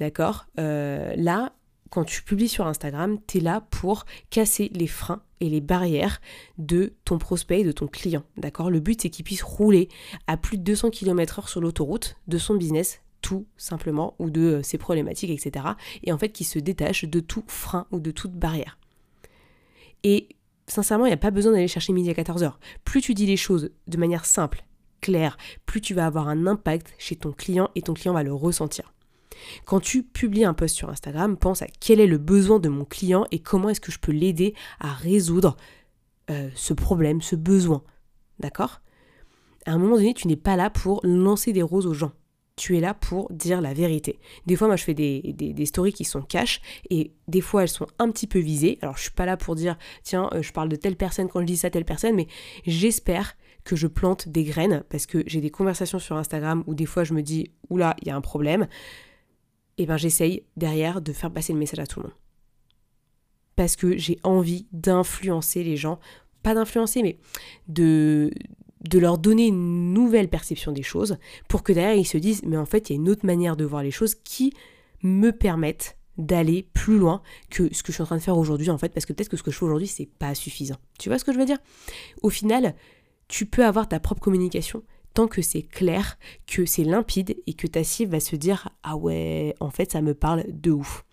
D'accord? 0.00 0.46
Euh, 0.58 1.12
Là, 1.16 1.52
quand 1.90 2.04
tu 2.04 2.22
publies 2.22 2.48
sur 2.48 2.66
Instagram, 2.66 3.18
tu 3.26 3.38
es 3.38 3.40
là 3.40 3.66
pour 3.70 4.04
casser 4.30 4.70
les 4.74 4.86
freins 4.86 5.22
et 5.40 5.48
les 5.48 5.60
barrières 5.60 6.20
de 6.58 6.94
ton 7.04 7.18
prospect 7.18 7.60
et 7.60 7.64
de 7.64 7.72
ton 7.72 7.86
client. 7.86 8.24
D'accord? 8.36 8.70
Le 8.70 8.80
but, 8.80 9.02
c'est 9.02 9.10
qu'il 9.10 9.24
puisse 9.24 9.42
rouler 9.42 9.88
à 10.26 10.36
plus 10.36 10.58
de 10.58 10.62
200 10.62 10.90
km/h 10.90 11.48
sur 11.48 11.60
l'autoroute 11.60 12.16
de 12.26 12.38
son 12.38 12.54
business 12.54 13.00
tout 13.20 13.46
simplement 13.56 14.14
ou 14.18 14.30
de 14.30 14.40
euh, 14.40 14.62
ses 14.62 14.78
problématiques, 14.78 15.30
etc. 15.30 15.66
Et 16.04 16.12
en 16.12 16.18
fait, 16.18 16.30
qu'il 16.30 16.46
se 16.46 16.58
détache 16.58 17.04
de 17.04 17.20
tout 17.20 17.44
frein 17.46 17.86
ou 17.90 17.98
de 17.98 18.10
toute 18.10 18.32
barrière. 18.32 18.78
Et 20.04 20.28
sincèrement, 20.66 21.06
il 21.06 21.10
n'y 21.10 21.14
a 21.14 21.18
pas 21.18 21.30
besoin 21.30 21.52
d'aller 21.52 21.68
chercher 21.68 21.92
midi 21.92 22.10
à 22.10 22.14
14h. 22.14 22.52
Plus 22.84 23.00
tu 23.00 23.14
dis 23.14 23.26
les 23.26 23.36
choses 23.36 23.70
de 23.86 23.96
manière 23.96 24.24
simple, 24.24 24.64
claire, 25.00 25.36
plus 25.66 25.80
tu 25.80 25.94
vas 25.94 26.06
avoir 26.06 26.28
un 26.28 26.46
impact 26.46 26.94
chez 26.98 27.16
ton 27.16 27.32
client 27.32 27.70
et 27.74 27.82
ton 27.82 27.94
client 27.94 28.14
va 28.14 28.22
le 28.22 28.32
ressentir. 28.32 28.92
Quand 29.64 29.80
tu 29.80 30.02
publies 30.02 30.44
un 30.44 30.54
post 30.54 30.74
sur 30.74 30.90
Instagram, 30.90 31.36
pense 31.36 31.62
à 31.62 31.66
quel 31.80 32.00
est 32.00 32.06
le 32.06 32.18
besoin 32.18 32.58
de 32.58 32.68
mon 32.68 32.84
client 32.84 33.26
et 33.30 33.38
comment 33.38 33.68
est-ce 33.68 33.80
que 33.80 33.92
je 33.92 33.98
peux 33.98 34.12
l'aider 34.12 34.54
à 34.80 34.92
résoudre 34.92 35.56
euh, 36.30 36.50
ce 36.54 36.74
problème, 36.74 37.22
ce 37.22 37.36
besoin. 37.36 37.82
D'accord? 38.38 38.80
À 39.66 39.72
un 39.72 39.78
moment 39.78 39.96
donné, 39.96 40.14
tu 40.14 40.28
n'es 40.28 40.36
pas 40.36 40.56
là 40.56 40.70
pour 40.70 41.00
lancer 41.02 41.52
des 41.52 41.62
roses 41.62 41.86
aux 41.86 41.94
gens. 41.94 42.12
Tu 42.56 42.76
es 42.76 42.80
là 42.80 42.92
pour 42.92 43.30
dire 43.30 43.60
la 43.60 43.72
vérité. 43.72 44.18
Des 44.46 44.56
fois, 44.56 44.66
moi, 44.66 44.76
je 44.76 44.84
fais 44.84 44.94
des, 44.94 45.22
des, 45.32 45.66
stories 45.66 45.92
qui 45.92 46.04
sont 46.04 46.22
cash 46.22 46.60
et 46.90 47.12
des 47.28 47.40
fois, 47.40 47.62
elles 47.62 47.68
sont 47.68 47.86
un 48.00 48.10
petit 48.10 48.26
peu 48.26 48.40
visées. 48.40 48.78
Alors, 48.82 48.96
je 48.96 49.02
suis 49.02 49.10
pas 49.12 49.26
là 49.26 49.36
pour 49.36 49.54
dire, 49.54 49.78
tiens, 50.02 50.28
euh, 50.32 50.42
je 50.42 50.52
parle 50.52 50.68
de 50.68 50.76
telle 50.76 50.96
personne 50.96 51.28
quand 51.28 51.40
je 51.40 51.46
dis 51.46 51.56
ça 51.56 51.70
telle 51.70 51.84
personne, 51.84 52.16
mais 52.16 52.26
j'espère 52.66 53.36
que 53.62 53.76
je 53.76 53.86
plante 53.86 54.28
des 54.28 54.44
graines 54.44 54.82
parce 54.88 55.06
que 55.06 55.22
j'ai 55.26 55.40
des 55.40 55.50
conversations 55.50 55.98
sur 55.98 56.16
Instagram 56.16 56.64
où 56.66 56.74
des 56.74 56.86
fois, 56.86 57.04
je 57.04 57.14
me 57.14 57.22
dis, 57.22 57.52
oula, 57.70 57.94
il 58.02 58.08
y 58.08 58.10
a 58.10 58.16
un 58.16 58.20
problème 58.20 58.66
et 59.78 59.82
eh 59.82 59.86
ben 59.86 59.96
j'essaye 59.96 60.42
derrière 60.56 61.00
de 61.00 61.12
faire 61.12 61.30
passer 61.30 61.52
le 61.52 61.58
message 61.58 61.78
à 61.78 61.86
tout 61.86 62.00
le 62.00 62.06
monde. 62.06 62.16
Parce 63.54 63.76
que 63.76 63.96
j'ai 63.96 64.18
envie 64.24 64.66
d'influencer 64.72 65.62
les 65.62 65.76
gens, 65.76 66.00
pas 66.42 66.52
d'influencer, 66.52 67.02
mais 67.02 67.16
de, 67.68 68.30
leur 68.92 69.18
donner 69.18 69.46
une 69.46 69.94
nouvelle 69.94 70.28
perception 70.28 70.72
des 70.72 70.82
choses 70.82 71.16
pour 71.48 71.62
que 71.62 71.72
derrière 71.72 71.94
ils 71.94 72.04
se 72.04 72.18
disent 72.18 72.42
mais 72.44 72.56
en 72.56 72.66
fait 72.66 72.90
il 72.90 72.94
y 72.94 72.96
a 72.96 73.00
une 73.00 73.08
autre 73.08 73.24
manière 73.24 73.56
de 73.56 73.64
voir 73.64 73.84
les 73.84 73.92
choses 73.92 74.16
qui 74.16 74.52
me 75.02 75.30
permettent 75.30 75.96
d'aller 76.16 76.68
plus 76.74 76.98
loin 76.98 77.22
que 77.48 77.72
ce 77.72 77.84
que 77.84 77.92
je 77.92 77.94
suis 77.94 78.02
en 78.02 78.06
train 78.06 78.16
de 78.16 78.22
faire 78.22 78.36
aujourd'hui 78.36 78.70
en 78.70 78.78
fait 78.78 78.92
parce 78.92 79.06
que 79.06 79.12
peut-être 79.12 79.28
que 79.28 79.36
ce 79.36 79.44
que 79.44 79.52
je 79.52 79.58
fais 79.58 79.64
aujourd'hui 79.64 79.86
c'est 79.86 80.06
pas 80.06 80.34
suffisant. 80.34 80.76
Tu 80.98 81.08
vois 81.08 81.20
ce 81.20 81.24
que 81.24 81.32
je 81.32 81.38
veux 81.38 81.44
dire? 81.44 81.58
Au 82.22 82.30
final, 82.30 82.74
tu 83.28 83.46
peux 83.46 83.64
avoir 83.64 83.88
ta 83.88 84.00
propre 84.00 84.20
communication, 84.20 84.82
tant 85.14 85.28
que 85.28 85.42
c'est 85.42 85.62
clair, 85.62 86.18
que 86.46 86.66
c'est 86.66 86.84
limpide 86.84 87.36
et 87.46 87.54
que 87.54 87.66
ta 87.66 87.84
cible 87.84 88.12
va 88.12 88.20
se 88.20 88.36
dire 88.36 88.68
ah 88.82 88.96
ouais, 88.96 89.54
en 89.60 89.70
fait 89.70 89.92
ça 89.92 90.02
me 90.02 90.14
parle 90.14 90.44
de 90.48 90.70
ouf. 90.70 91.04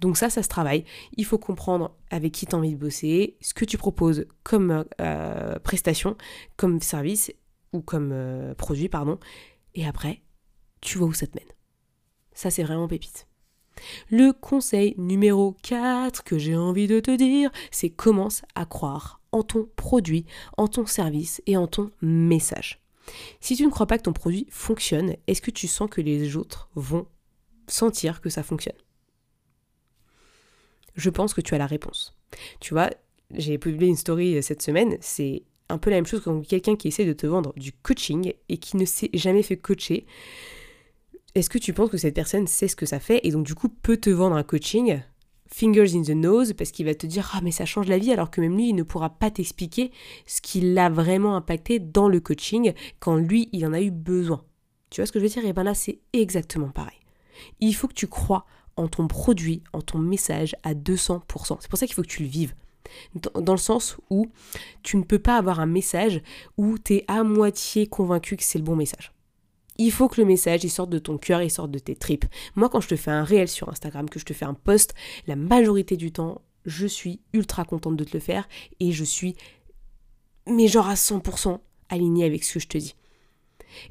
Donc 0.00 0.16
ça, 0.16 0.30
ça 0.30 0.42
se 0.42 0.48
travaille. 0.48 0.84
Il 1.16 1.24
faut 1.24 1.38
comprendre 1.38 1.94
avec 2.10 2.32
qui 2.32 2.46
tu 2.46 2.54
as 2.54 2.58
envie 2.58 2.74
de 2.74 2.78
bosser, 2.78 3.36
ce 3.40 3.54
que 3.54 3.64
tu 3.64 3.76
proposes 3.76 4.26
comme 4.42 4.84
euh, 5.00 5.58
prestation, 5.58 6.16
comme 6.56 6.80
service 6.80 7.32
ou 7.72 7.80
comme 7.80 8.10
euh, 8.12 8.54
produit, 8.54 8.88
pardon. 8.88 9.18
Et 9.74 9.86
après, 9.86 10.22
tu 10.80 10.98
vois 10.98 11.08
où 11.08 11.12
ça 11.12 11.26
te 11.26 11.36
mène. 11.36 11.48
Ça, 12.32 12.50
c'est 12.50 12.62
vraiment 12.62 12.88
pépite. 12.88 13.26
Le 14.10 14.32
conseil 14.32 14.94
numéro 14.98 15.56
4 15.62 16.24
que 16.24 16.38
j'ai 16.38 16.56
envie 16.56 16.86
de 16.86 17.00
te 17.00 17.16
dire, 17.16 17.50
c'est 17.70 17.90
commence 17.90 18.42
à 18.54 18.66
croire 18.66 19.20
en 19.32 19.42
ton 19.42 19.68
produit, 19.76 20.26
en 20.56 20.68
ton 20.68 20.86
service 20.86 21.40
et 21.46 21.56
en 21.56 21.66
ton 21.66 21.90
message. 22.02 22.79
Si 23.40 23.56
tu 23.56 23.64
ne 23.64 23.70
crois 23.70 23.86
pas 23.86 23.98
que 23.98 24.04
ton 24.04 24.12
produit 24.12 24.46
fonctionne, 24.50 25.16
est-ce 25.26 25.42
que 25.42 25.50
tu 25.50 25.66
sens 25.66 25.88
que 25.90 26.00
les 26.00 26.36
autres 26.36 26.68
vont 26.74 27.06
sentir 27.66 28.20
que 28.20 28.30
ça 28.30 28.42
fonctionne? 28.42 28.76
Je 30.94 31.10
pense 31.10 31.34
que 31.34 31.40
tu 31.40 31.54
as 31.54 31.58
la 31.58 31.66
réponse. 31.66 32.16
Tu 32.60 32.74
vois, 32.74 32.90
j'ai 33.34 33.58
publié 33.58 33.88
une 33.88 33.96
story 33.96 34.36
euh, 34.36 34.42
cette 34.42 34.62
semaine, 34.62 34.96
c'est 35.00 35.44
un 35.68 35.78
peu 35.78 35.90
la 35.90 35.96
même 35.96 36.06
chose 36.06 36.22
que 36.22 36.44
quelqu'un 36.44 36.76
qui 36.76 36.88
essaie 36.88 37.04
de 37.04 37.12
te 37.12 37.26
vendre 37.26 37.52
du 37.56 37.72
coaching 37.72 38.32
et 38.48 38.58
qui 38.58 38.76
ne 38.76 38.84
s'est 38.84 39.10
jamais 39.14 39.42
fait 39.42 39.56
coacher. 39.56 40.04
Est-ce 41.34 41.48
que 41.48 41.58
tu 41.58 41.72
penses 41.72 41.90
que 41.90 41.96
cette 41.96 42.14
personne 42.14 42.48
sait 42.48 42.66
ce 42.66 42.74
que 42.74 42.86
ça 42.86 42.98
fait 42.98 43.20
et 43.24 43.30
donc 43.30 43.46
du 43.46 43.54
coup 43.54 43.68
peut 43.68 43.96
te 43.96 44.10
vendre 44.10 44.34
un 44.34 44.42
coaching? 44.42 45.00
Fingers 45.52 45.96
in 45.96 46.02
the 46.02 46.10
nose 46.10 46.52
parce 46.52 46.70
qu'il 46.70 46.86
va 46.86 46.94
te 46.94 47.06
dire 47.06 47.30
ah 47.34 47.40
mais 47.42 47.50
ça 47.50 47.64
change 47.64 47.88
la 47.88 47.98
vie 47.98 48.12
alors 48.12 48.30
que 48.30 48.40
même 48.40 48.56
lui 48.56 48.68
il 48.70 48.74
ne 48.74 48.82
pourra 48.82 49.10
pas 49.10 49.30
t'expliquer 49.30 49.90
ce 50.26 50.40
qui 50.40 50.60
l'a 50.60 50.88
vraiment 50.88 51.36
impacté 51.36 51.78
dans 51.78 52.08
le 52.08 52.20
coaching 52.20 52.72
quand 52.98 53.16
lui 53.16 53.48
il 53.52 53.66
en 53.66 53.72
a 53.72 53.80
eu 53.80 53.90
besoin. 53.90 54.42
Tu 54.90 55.00
vois 55.00 55.06
ce 55.06 55.12
que 55.12 55.18
je 55.18 55.24
veux 55.24 55.30
dire? 55.30 55.44
Et 55.44 55.52
bien 55.52 55.64
là 55.64 55.74
c'est 55.74 55.98
exactement 56.12 56.70
pareil. 56.70 56.98
Il 57.60 57.74
faut 57.74 57.88
que 57.88 57.94
tu 57.94 58.06
crois 58.06 58.46
en 58.76 58.88
ton 58.88 59.08
produit, 59.08 59.62
en 59.72 59.82
ton 59.82 59.98
message 59.98 60.56
à 60.62 60.74
200%. 60.74 61.58
C'est 61.60 61.70
pour 61.70 61.78
ça 61.78 61.86
qu'il 61.86 61.94
faut 61.94 62.02
que 62.02 62.08
tu 62.08 62.22
le 62.22 62.28
vives. 62.28 62.54
Dans, 63.14 63.52
le 63.52 63.58
sens 63.58 63.98
où 64.08 64.26
tu 64.82 64.96
ne 64.96 65.04
peux 65.04 65.18
pas 65.18 65.36
avoir 65.36 65.60
un 65.60 65.66
message 65.66 66.22
où 66.56 66.76
tu 66.78 66.96
es 66.96 67.04
à 67.06 67.22
moitié 67.22 67.86
convaincu 67.86 68.36
que 68.36 68.42
c'est 68.42 68.58
le 68.58 68.64
bon 68.64 68.74
message. 68.74 69.12
Il 69.82 69.92
faut 69.92 70.08
que 70.08 70.20
le 70.20 70.26
message 70.26 70.62
il 70.62 70.68
sorte 70.68 70.90
de 70.90 70.98
ton 70.98 71.16
cœur, 71.16 71.40
il 71.40 71.50
sorte 71.50 71.70
de 71.70 71.78
tes 71.78 71.96
tripes. 71.96 72.26
Moi, 72.54 72.68
quand 72.68 72.82
je 72.82 72.88
te 72.88 72.96
fais 72.96 73.10
un 73.10 73.24
réel 73.24 73.48
sur 73.48 73.70
Instagram, 73.70 74.10
que 74.10 74.20
je 74.20 74.26
te 74.26 74.34
fais 74.34 74.44
un 74.44 74.52
post, 74.52 74.94
la 75.26 75.36
majorité 75.36 75.96
du 75.96 76.12
temps, 76.12 76.42
je 76.66 76.86
suis 76.86 77.22
ultra 77.32 77.64
contente 77.64 77.96
de 77.96 78.04
te 78.04 78.12
le 78.12 78.20
faire 78.20 78.46
et 78.78 78.92
je 78.92 79.04
suis, 79.04 79.36
mais 80.46 80.68
genre 80.68 80.86
à 80.86 80.96
100% 80.96 81.60
alignée 81.88 82.26
avec 82.26 82.44
ce 82.44 82.54
que 82.54 82.60
je 82.60 82.68
te 82.68 82.76
dis. 82.76 82.94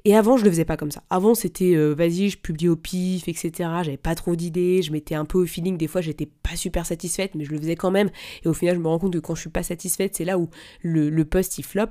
Et 0.05 0.15
avant, 0.15 0.37
je 0.37 0.43
le 0.43 0.51
faisais 0.51 0.63
pas 0.63 0.77
comme 0.77 0.91
ça. 0.91 1.01
Avant, 1.09 1.33
c'était 1.33 1.73
euh, 1.73 1.95
vas-y, 1.95 2.29
je 2.29 2.37
publie 2.37 2.69
au 2.69 2.75
pif, 2.75 3.27
etc. 3.27 3.51
J'avais 3.81 3.97
pas 3.97 4.13
trop 4.13 4.35
d'idées, 4.35 4.83
je 4.83 4.91
mettais 4.91 5.15
un 5.15 5.25
peu 5.25 5.39
au 5.39 5.45
feeling. 5.47 5.75
Des 5.75 5.87
fois, 5.87 6.01
j'étais 6.01 6.27
pas 6.27 6.55
super 6.55 6.85
satisfaite, 6.85 7.33
mais 7.33 7.45
je 7.45 7.51
le 7.51 7.57
faisais 7.57 7.75
quand 7.75 7.89
même. 7.89 8.11
Et 8.43 8.47
au 8.47 8.53
final, 8.53 8.75
je 8.75 8.79
me 8.81 8.87
rends 8.87 8.99
compte 8.99 9.13
que 9.13 9.19
quand 9.19 9.33
je 9.33 9.41
suis 9.41 9.49
pas 9.49 9.63
satisfaite, 9.63 10.15
c'est 10.15 10.25
là 10.25 10.37
où 10.37 10.49
le, 10.83 11.09
le 11.09 11.25
post 11.25 11.57
il 11.57 11.63
flop. 11.63 11.89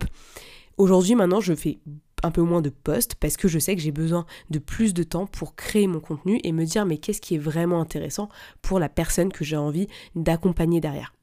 Aujourd'hui, 0.76 1.16
maintenant, 1.16 1.40
je 1.40 1.54
fais 1.54 1.78
un 2.22 2.30
peu 2.30 2.42
moins 2.42 2.62
de 2.62 2.70
posts 2.70 3.14
parce 3.14 3.36
que 3.36 3.48
je 3.48 3.58
sais 3.58 3.76
que 3.76 3.82
j'ai 3.82 3.92
besoin 3.92 4.26
de 4.50 4.58
plus 4.58 4.94
de 4.94 5.02
temps 5.02 5.26
pour 5.26 5.54
créer 5.54 5.86
mon 5.86 6.00
contenu 6.00 6.40
et 6.44 6.52
me 6.52 6.64
dire 6.64 6.86
mais 6.86 6.98
qu'est-ce 6.98 7.20
qui 7.20 7.34
est 7.34 7.38
vraiment 7.38 7.80
intéressant 7.80 8.28
pour 8.62 8.78
la 8.78 8.88
personne 8.88 9.32
que 9.32 9.44
j'ai 9.44 9.56
envie 9.56 9.88
d'accompagner 10.14 10.80
derrière. 10.80 11.14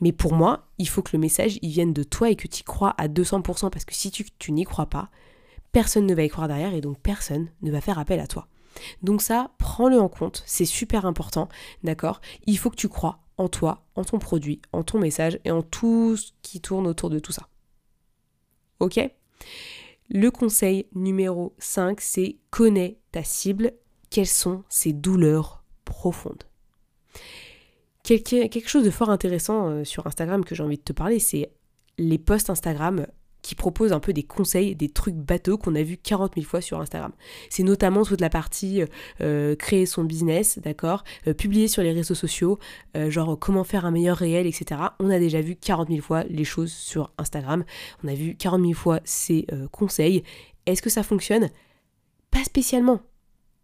Mais 0.00 0.12
pour 0.12 0.32
moi, 0.32 0.68
il 0.78 0.88
faut 0.88 1.02
que 1.02 1.14
le 1.14 1.20
message 1.20 1.58
il 1.62 1.70
vienne 1.70 1.92
de 1.92 2.02
toi 2.02 2.30
et 2.30 2.36
que 2.36 2.48
tu 2.48 2.60
y 2.60 2.64
crois 2.64 2.94
à 2.98 3.08
200% 3.08 3.70
parce 3.70 3.84
que 3.84 3.94
si 3.94 4.10
tu, 4.10 4.24
tu 4.38 4.52
n'y 4.52 4.64
crois 4.64 4.86
pas, 4.86 5.10
personne 5.72 6.06
ne 6.06 6.14
va 6.14 6.22
y 6.22 6.28
croire 6.28 6.48
derrière 6.48 6.74
et 6.74 6.80
donc 6.80 6.98
personne 7.00 7.50
ne 7.62 7.70
va 7.70 7.80
faire 7.80 7.98
appel 7.98 8.20
à 8.20 8.26
toi. 8.26 8.48
Donc 9.02 9.22
ça, 9.22 9.50
prends-le 9.58 10.00
en 10.00 10.08
compte, 10.08 10.42
c'est 10.46 10.64
super 10.64 11.06
important, 11.06 11.48
d'accord? 11.82 12.20
Il 12.46 12.58
faut 12.58 12.70
que 12.70 12.76
tu 12.76 12.88
crois 12.88 13.20
en 13.36 13.48
toi, 13.48 13.84
en 13.94 14.04
ton 14.04 14.18
produit, 14.18 14.60
en 14.72 14.82
ton 14.82 14.98
message 14.98 15.38
et 15.44 15.50
en 15.50 15.62
tout 15.62 16.16
ce 16.16 16.32
qui 16.42 16.60
tourne 16.60 16.86
autour 16.86 17.10
de 17.10 17.18
tout 17.18 17.32
ça. 17.32 17.48
Ok? 18.80 19.00
Le 20.10 20.30
conseil 20.30 20.86
numéro 20.94 21.54
5, 21.58 22.00
c'est 22.00 22.36
connais 22.50 22.98
ta 23.12 23.24
cible, 23.24 23.72
quelles 24.10 24.26
sont 24.26 24.64
ses 24.68 24.92
douleurs 24.92 25.64
profondes? 25.84 26.44
Quelque 28.02 28.68
chose 28.68 28.84
de 28.84 28.90
fort 28.90 29.08
intéressant 29.08 29.70
euh, 29.70 29.84
sur 29.84 30.06
Instagram 30.06 30.44
que 30.44 30.54
j'ai 30.54 30.62
envie 30.62 30.76
de 30.76 30.82
te 30.82 30.92
parler, 30.92 31.18
c'est 31.18 31.50
les 31.96 32.18
posts 32.18 32.50
Instagram 32.50 33.06
qui 33.44 33.54
propose 33.54 33.92
un 33.92 34.00
peu 34.00 34.14
des 34.14 34.22
conseils, 34.22 34.74
des 34.74 34.88
trucs 34.88 35.14
bateaux 35.14 35.58
qu'on 35.58 35.74
a 35.74 35.82
vu 35.82 35.98
40 35.98 36.32
000 36.34 36.46
fois 36.46 36.62
sur 36.62 36.80
Instagram. 36.80 37.12
C'est 37.50 37.62
notamment 37.62 38.02
toute 38.02 38.22
la 38.22 38.30
partie 38.30 38.82
euh, 39.20 39.54
créer 39.54 39.84
son 39.84 40.02
business, 40.02 40.58
d'accord 40.60 41.04
euh, 41.28 41.34
Publier 41.34 41.68
sur 41.68 41.82
les 41.82 41.92
réseaux 41.92 42.14
sociaux, 42.14 42.58
euh, 42.96 43.10
genre 43.10 43.38
comment 43.38 43.62
faire 43.62 43.84
un 43.84 43.90
meilleur 43.90 44.16
réel, 44.16 44.46
etc. 44.46 44.80
On 44.98 45.10
a 45.10 45.18
déjà 45.18 45.42
vu 45.42 45.56
40 45.56 45.88
000 45.88 46.00
fois 46.00 46.24
les 46.24 46.44
choses 46.44 46.72
sur 46.72 47.12
Instagram. 47.18 47.64
On 48.02 48.08
a 48.08 48.14
vu 48.14 48.34
40 48.34 48.62
000 48.62 48.72
fois 48.72 49.00
ces 49.04 49.46
conseils. 49.70 50.24
Est-ce 50.64 50.80
que 50.80 50.88
ça 50.88 51.02
fonctionne? 51.02 51.50
Pas 52.30 52.42
spécialement. 52.44 53.02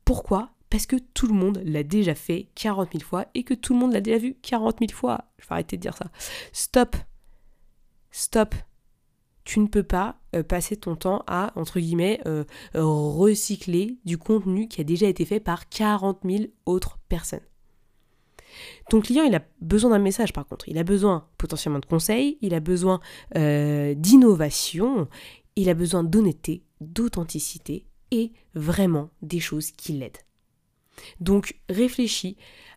Pourquoi? 0.04 0.50
Parce 0.68 0.84
que 0.84 0.96
tout 1.14 1.26
le 1.26 1.32
monde 1.32 1.62
l'a 1.64 1.84
déjà 1.84 2.14
fait 2.14 2.48
40 2.54 2.92
000 2.92 3.02
fois 3.02 3.24
et 3.34 3.44
que 3.44 3.54
tout 3.54 3.72
le 3.72 3.80
monde 3.80 3.94
l'a 3.94 4.02
déjà 4.02 4.18
vu 4.18 4.36
40 4.42 4.80
000 4.80 4.92
fois. 4.92 5.24
Je 5.38 5.46
vais 5.46 5.52
arrêter 5.52 5.78
de 5.78 5.82
dire 5.82 5.96
ça. 5.96 6.10
Stop. 6.52 6.96
Stop 8.10 8.54
tu 9.50 9.58
ne 9.58 9.66
peux 9.66 9.82
pas 9.82 10.14
euh, 10.36 10.44
passer 10.44 10.76
ton 10.76 10.94
temps 10.94 11.24
à, 11.26 11.52
entre 11.56 11.80
guillemets, 11.80 12.20
euh, 12.24 12.44
recycler 12.76 13.98
du 14.04 14.16
contenu 14.16 14.68
qui 14.68 14.80
a 14.80 14.84
déjà 14.84 15.08
été 15.08 15.24
fait 15.24 15.40
par 15.40 15.68
40 15.68 16.20
000 16.24 16.44
autres 16.66 17.00
personnes. 17.08 17.40
Ton 18.90 19.00
client, 19.00 19.24
il 19.24 19.34
a 19.34 19.42
besoin 19.60 19.90
d'un 19.90 19.98
message 19.98 20.32
par 20.32 20.46
contre. 20.46 20.68
Il 20.68 20.78
a 20.78 20.84
besoin 20.84 21.26
potentiellement 21.36 21.80
de 21.80 21.86
conseils, 21.86 22.38
il 22.42 22.54
a 22.54 22.60
besoin 22.60 23.00
euh, 23.36 23.94
d'innovation, 23.94 25.08
il 25.56 25.68
a 25.68 25.74
besoin 25.74 26.04
d'honnêteté, 26.04 26.62
d'authenticité 26.80 27.86
et 28.12 28.30
vraiment 28.54 29.10
des 29.20 29.40
choses 29.40 29.72
qui 29.72 29.94
l'aident. 29.94 30.22
Donc 31.18 31.58
réfléchis 31.68 32.36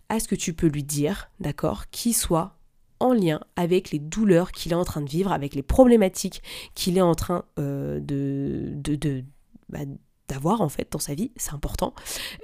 à 0.09 0.19
ce 0.19 0.27
que 0.27 0.33
tu 0.33 0.55
peux 0.55 0.69
lui 0.69 0.83
dire, 0.83 1.29
d'accord, 1.39 1.91
qui 1.91 2.13
soit 2.13 2.57
en 3.03 3.13
lien 3.13 3.41
avec 3.55 3.91
les 3.91 3.99
douleurs 3.99 4.51
qu'il 4.51 4.71
est 4.71 4.75
en 4.75 4.85
train 4.85 5.01
de 5.01 5.09
vivre, 5.09 5.31
avec 5.31 5.55
les 5.55 5.61
problématiques 5.61 6.41
qu'il 6.73 6.97
est 6.97 7.01
en 7.01 7.15
train 7.15 7.43
euh, 7.59 7.99
de, 7.99 9.23
bah, 9.69 9.79
d'avoir 10.29 10.61
en 10.61 10.69
fait 10.69 10.87
dans 10.89 10.99
sa 10.99 11.13
vie, 11.13 11.31
c'est 11.35 11.53
important. 11.53 11.93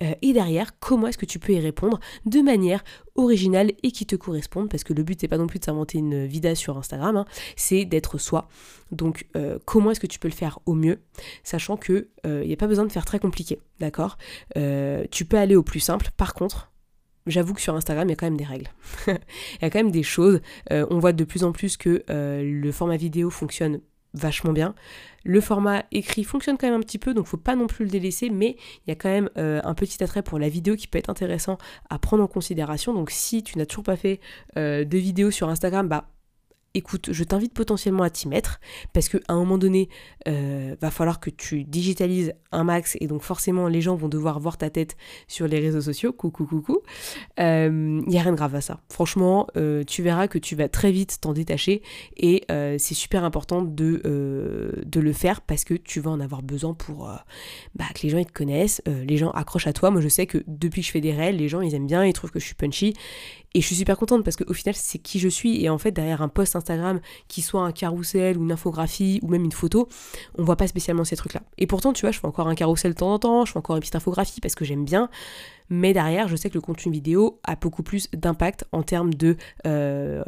Euh, 0.01 0.13
et 0.21 0.33
derrière, 0.33 0.77
comment 0.79 1.07
est-ce 1.07 1.17
que 1.17 1.25
tu 1.25 1.39
peux 1.39 1.53
y 1.53 1.59
répondre 1.59 1.99
de 2.25 2.41
manière 2.41 2.83
originale 3.15 3.71
et 3.83 3.91
qui 3.91 4.05
te 4.05 4.17
corresponde? 4.17 4.69
Parce 4.69 4.83
que 4.83 4.91
le 4.91 5.01
but 5.01 5.21
c'est 5.21 5.29
pas 5.29 5.37
non 5.37 5.47
plus 5.47 5.59
de 5.59 5.63
s'inventer 5.63 5.97
une 5.97 6.25
vida 6.25 6.53
sur 6.55 6.77
Instagram, 6.77 7.15
hein, 7.15 7.25
c'est 7.55 7.85
d'être 7.85 8.17
soi. 8.17 8.49
Donc 8.91 9.27
euh, 9.37 9.59
comment 9.63 9.91
est-ce 9.91 10.01
que 10.01 10.07
tu 10.07 10.19
peux 10.19 10.27
le 10.27 10.33
faire 10.33 10.59
au 10.65 10.73
mieux, 10.73 10.99
sachant 11.43 11.77
que 11.77 12.09
il 12.25 12.47
n'y 12.47 12.53
a 12.53 12.57
pas 12.57 12.67
besoin 12.67 12.85
de 12.85 12.91
faire 12.91 13.05
très 13.05 13.19
compliqué, 13.19 13.59
d'accord? 13.79 14.17
Tu 14.55 15.25
peux 15.25 15.37
aller 15.37 15.55
au 15.55 15.63
plus 15.63 15.79
simple. 15.79 16.09
Par 16.17 16.33
contre, 16.33 16.68
j'avoue 17.29 17.53
que 17.53 17.61
sur 17.61 17.75
Instagram, 17.75 18.07
il 18.07 18.11
y 18.11 18.13
a 18.13 18.15
quand 18.15 18.27
même 18.27 18.37
des 18.37 18.45
règles. 18.45 18.69
il 19.07 19.13
y 19.61 19.65
a 19.65 19.69
quand 19.69 19.79
même 19.79 19.91
des 19.91 20.03
choses. 20.03 20.41
on 20.69 20.99
voit 20.99 21.13
de 21.13 21.23
plus 21.23 21.43
en 21.43 21.51
plus 21.51 21.77
que 21.77 22.03
le 22.07 22.71
format 22.71 22.97
vidéo 22.97 23.29
fonctionne 23.29 23.79
vachement 24.13 24.53
bien. 24.53 24.75
Le 25.23 25.41
format 25.41 25.83
écrit 25.91 26.23
fonctionne 26.23 26.57
quand 26.57 26.67
même 26.67 26.79
un 26.79 26.83
petit 26.83 26.97
peu, 26.97 27.13
donc 27.13 27.27
faut 27.27 27.37
pas 27.37 27.55
non 27.55 27.67
plus 27.67 27.85
le 27.85 27.91
délaisser, 27.91 28.29
mais 28.29 28.55
il 28.85 28.89
y 28.89 28.91
a 28.91 28.95
quand 28.95 29.09
même 29.09 29.29
euh, 29.37 29.59
un 29.63 29.73
petit 29.73 30.01
attrait 30.03 30.23
pour 30.23 30.39
la 30.39 30.49
vidéo 30.49 30.75
qui 30.75 30.87
peut 30.87 30.97
être 30.97 31.09
intéressant 31.09 31.57
à 31.89 31.99
prendre 31.99 32.23
en 32.23 32.27
considération. 32.27 32.93
Donc 32.93 33.11
si 33.11 33.43
tu 33.43 33.57
n'as 33.57 33.65
toujours 33.65 33.83
pas 33.83 33.97
fait 33.97 34.19
euh, 34.57 34.85
de 34.85 34.97
vidéo 34.97 35.31
sur 35.31 35.49
Instagram, 35.49 35.87
bah 35.87 36.09
écoute, 36.73 37.09
je 37.11 37.23
t'invite 37.23 37.53
potentiellement 37.53 38.03
à 38.03 38.09
t'y 38.09 38.27
mettre 38.27 38.59
parce 38.93 39.09
qu'à 39.09 39.19
un 39.27 39.35
moment 39.35 39.57
donné, 39.57 39.89
euh, 40.27 40.75
va 40.81 40.91
falloir 40.91 41.19
que 41.19 41.29
tu 41.29 41.63
digitalises 41.63 42.33
un 42.51 42.63
max 42.63 42.97
et 42.99 43.07
donc 43.07 43.21
forcément 43.21 43.67
les 43.67 43.81
gens 43.81 43.95
vont 43.95 44.09
devoir 44.09 44.39
voir 44.39 44.57
ta 44.57 44.69
tête 44.69 44.95
sur 45.27 45.47
les 45.47 45.59
réseaux 45.59 45.81
sociaux. 45.81 46.13
Coucou, 46.13 46.45
coucou. 46.45 46.81
Il 47.37 47.43
euh, 47.43 47.69
n'y 47.69 48.17
a 48.19 48.21
rien 48.21 48.31
de 48.31 48.37
grave 48.37 48.55
à 48.55 48.61
ça. 48.61 48.81
Franchement, 48.89 49.47
euh, 49.57 49.83
tu 49.83 50.03
verras 50.03 50.27
que 50.27 50.37
tu 50.37 50.55
vas 50.55 50.69
très 50.69 50.91
vite 50.91 51.17
t'en 51.21 51.33
détacher 51.33 51.81
et 52.17 52.45
c'est 52.49 52.93
super 52.93 53.23
important 53.23 53.61
de, 53.61 54.01
de 54.85 54.99
le 54.99 55.13
faire 55.13 55.41
parce 55.41 55.63
que 55.63 55.73
tu 55.73 55.99
vas 55.99 56.11
en 56.11 56.19
avoir 56.19 56.41
besoin 56.41 56.73
pour 56.73 57.09
bah, 57.75 57.85
que 57.93 58.01
les 58.03 58.09
gens 58.09 58.17
ils 58.17 58.25
te 58.25 58.31
connaissent, 58.31 58.81
les 58.85 59.17
gens 59.17 59.31
accrochent 59.31 59.67
à 59.67 59.73
toi. 59.73 59.91
Moi, 59.91 60.01
je 60.01 60.07
sais 60.07 60.25
que 60.25 60.43
depuis 60.47 60.81
que 60.81 60.87
je 60.87 60.91
fais 60.91 61.01
des 61.01 61.13
réels, 61.13 61.37
les 61.37 61.47
gens 61.47 61.61
ils 61.61 61.73
aiment 61.75 61.87
bien, 61.87 62.05
ils 62.05 62.13
trouvent 62.13 62.31
que 62.31 62.39
je 62.39 62.45
suis 62.45 62.55
punchy 62.55 62.93
et 63.55 63.61
je 63.61 63.65
suis 63.65 63.75
super 63.75 63.97
contente 63.97 64.23
parce 64.23 64.35
qu'au 64.35 64.53
final, 64.53 64.75
c'est 64.75 64.99
qui 64.99 65.19
je 65.19 65.27
suis. 65.27 65.63
Et 65.63 65.69
en 65.69 65.79
fait, 65.79 65.91
derrière 65.91 66.21
un 66.21 66.27
post 66.27 66.55
Instagram, 66.59 66.99
qui 67.27 67.41
soit 67.41 67.61
un 67.61 67.71
carrousel 67.71 68.37
ou 68.37 68.43
une 68.43 68.51
infographie 68.51 69.19
ou 69.23 69.27
même 69.27 69.43
une 69.43 69.51
photo, 69.51 69.89
on 70.37 70.43
voit 70.43 70.55
pas 70.55 70.67
spécialement 70.67 71.03
ces 71.03 71.15
trucs-là. 71.15 71.41
Et 71.57 71.67
pourtant, 71.67 71.93
tu 71.93 72.01
vois, 72.01 72.11
je 72.11 72.19
fais 72.19 72.27
encore 72.27 72.47
un 72.47 72.55
carrousel 72.55 72.93
de 72.93 72.97
temps 72.97 73.13
en 73.13 73.19
temps, 73.19 73.45
je 73.45 73.51
fais 73.51 73.59
encore 73.59 73.75
une 73.75 73.81
petite 73.81 73.95
infographie 73.95 74.41
parce 74.41 74.55
que 74.55 74.65
j'aime 74.65 74.85
bien 74.85 75.09
mais 75.69 75.93
derrière, 75.93 76.27
je 76.27 76.35
sais 76.35 76.49
que 76.49 76.55
le 76.55 76.61
contenu 76.61 76.91
vidéo 76.91 77.39
a 77.43 77.55
beaucoup 77.55 77.83
plus 77.83 78.09
d'impact 78.13 78.65
en 78.71 78.83
termes 78.83 79.13
de 79.13 79.37
euh, 79.67 80.23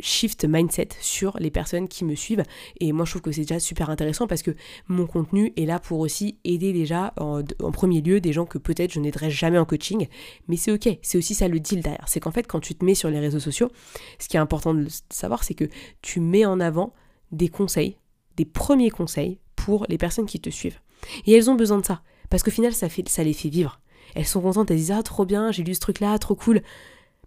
shift 0.00 0.44
mindset 0.44 0.88
sur 1.00 1.36
les 1.38 1.50
personnes 1.50 1.88
qui 1.88 2.04
me 2.04 2.14
suivent. 2.14 2.42
Et 2.80 2.92
moi, 2.92 3.04
je 3.04 3.12
trouve 3.12 3.22
que 3.22 3.32
c'est 3.32 3.42
déjà 3.42 3.60
super 3.60 3.90
intéressant 3.90 4.26
parce 4.26 4.42
que 4.42 4.50
mon 4.88 5.06
contenu 5.06 5.52
est 5.56 5.64
là 5.64 5.78
pour 5.78 6.00
aussi 6.00 6.38
aider 6.44 6.72
déjà 6.72 7.14
en, 7.18 7.42
premier 7.72 8.00
lieu 8.00 8.20
des 8.20 8.32
gens 8.32 8.46
que 8.46 8.58
peut-être 8.58 8.92
je 8.92 9.00
n'aiderai 9.00 9.30
jamais 9.30 9.58
en 9.58 9.64
coaching. 9.64 10.08
Mais 10.48 10.56
c'est 10.56 10.72
ok, 10.72 10.98
c'est 11.02 11.18
aussi 11.18 11.34
ça 11.34 11.46
le 11.46 11.60
deal 11.60 11.82
derrière. 11.82 12.08
C'est 12.08 12.20
qu'en 12.20 12.32
fait, 12.32 12.46
quand 12.46 12.60
tu 12.60 12.74
te 12.74 12.84
mets 12.84 12.94
sur 12.94 13.10
les 13.10 13.20
réseaux 13.20 13.40
sociaux, 13.40 13.70
ce 14.18 14.28
qui 14.28 14.36
est 14.36 14.40
important 14.40 14.74
de 14.74 14.88
savoir, 15.10 15.44
c'est 15.44 15.54
que 15.54 15.68
tu 16.02 16.20
mets 16.20 16.44
en 16.44 16.58
avant 16.58 16.92
des 17.30 17.48
conseils, 17.48 17.96
des 18.36 18.44
premiers 18.44 18.90
conseils 18.90 19.38
pour 19.54 19.86
les 19.88 19.98
personnes 19.98 20.26
qui 20.26 20.40
te 20.40 20.50
suivent. 20.50 20.80
Et 21.26 21.32
elles 21.32 21.48
ont 21.48 21.54
besoin 21.54 21.78
de 21.78 21.84
ça. 21.84 22.02
Parce 22.28 22.42
qu'au 22.42 22.50
final, 22.50 22.72
ça 22.72 22.88
les 23.24 23.32
fait 23.32 23.48
vivre. 23.48 23.80
Elles 24.14 24.26
sont 24.26 24.40
contentes, 24.40 24.70
elles 24.70 24.76
disent 24.76 24.92
Ah, 24.92 25.02
trop 25.02 25.24
bien, 25.24 25.52
j'ai 25.52 25.62
lu 25.62 25.74
ce 25.74 25.80
truc-là, 25.80 26.18
trop 26.18 26.34
cool. 26.34 26.62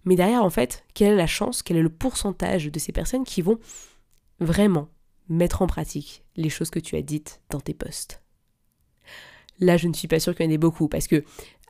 Mais 0.06 0.16
derrière, 0.16 0.44
en 0.44 0.50
fait, 0.50 0.84
quelle 0.94 1.14
est 1.14 1.18
la 1.18 1.28
chance, 1.28 1.64
quel 1.64 1.78
est 1.78 1.82
le 1.82 1.90
pourcentage 1.90 2.66
de 2.66 2.80
ces 2.80 2.92
personnes 2.92 3.24
qui 3.24 3.42
vont 3.42 3.60
vraiment 4.40 4.90
mettre 5.30 5.62
en 5.62 5.68
pratique 5.68 6.24
les 6.36 6.50
choses 6.50 6.70
que 6.70 6.80
tu 6.80 6.96
as 6.96 7.02
dites 7.02 7.42
dans 7.50 7.62
tes 7.62 7.74
posts? 7.74 8.22
Là, 9.60 9.78
je 9.78 9.88
ne 9.88 9.94
suis 9.94 10.08
pas 10.08 10.20
sûre 10.20 10.36
qu'il 10.36 10.46
y 10.46 10.50
en 10.50 10.52
ait 10.52 10.58
beaucoup 10.58 10.88
parce 10.88 11.08
que 11.08 11.24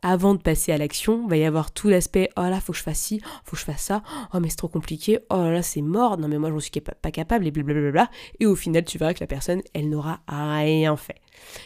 avant 0.03 0.35
de 0.35 0.41
passer 0.41 0.71
à 0.71 0.77
l'action, 0.77 1.27
va 1.27 1.37
y 1.37 1.45
avoir 1.45 1.71
tout 1.71 1.89
l'aspect 1.89 2.29
oh 2.37 2.41
là, 2.41 2.59
faut 2.59 2.73
que 2.73 2.77
je 2.77 2.83
fasse 2.83 2.99
ci, 2.99 3.21
faut 3.45 3.55
que 3.55 3.59
je 3.59 3.65
fasse 3.65 3.81
ça, 3.81 4.03
oh 4.33 4.39
mais 4.39 4.49
c'est 4.49 4.57
trop 4.57 4.67
compliqué, 4.67 5.19
oh 5.31 5.37
là, 5.37 5.63
c'est 5.63 5.81
mort, 5.81 6.17
non 6.17 6.27
mais 6.27 6.37
moi 6.37 6.51
j'en 6.51 6.59
suis 6.59 6.71
pas 6.71 7.11
capable 7.11 7.47
et 7.47 7.51
blablabla. 7.51 8.09
Et 8.39 8.45
au 8.45 8.55
final, 8.55 8.83
tu 8.83 8.97
verras 8.97 9.13
que 9.13 9.21
la 9.21 9.27
personne, 9.27 9.61
elle 9.73 9.89
n'aura 9.89 10.19
rien 10.27 10.95
fait. 10.97 11.21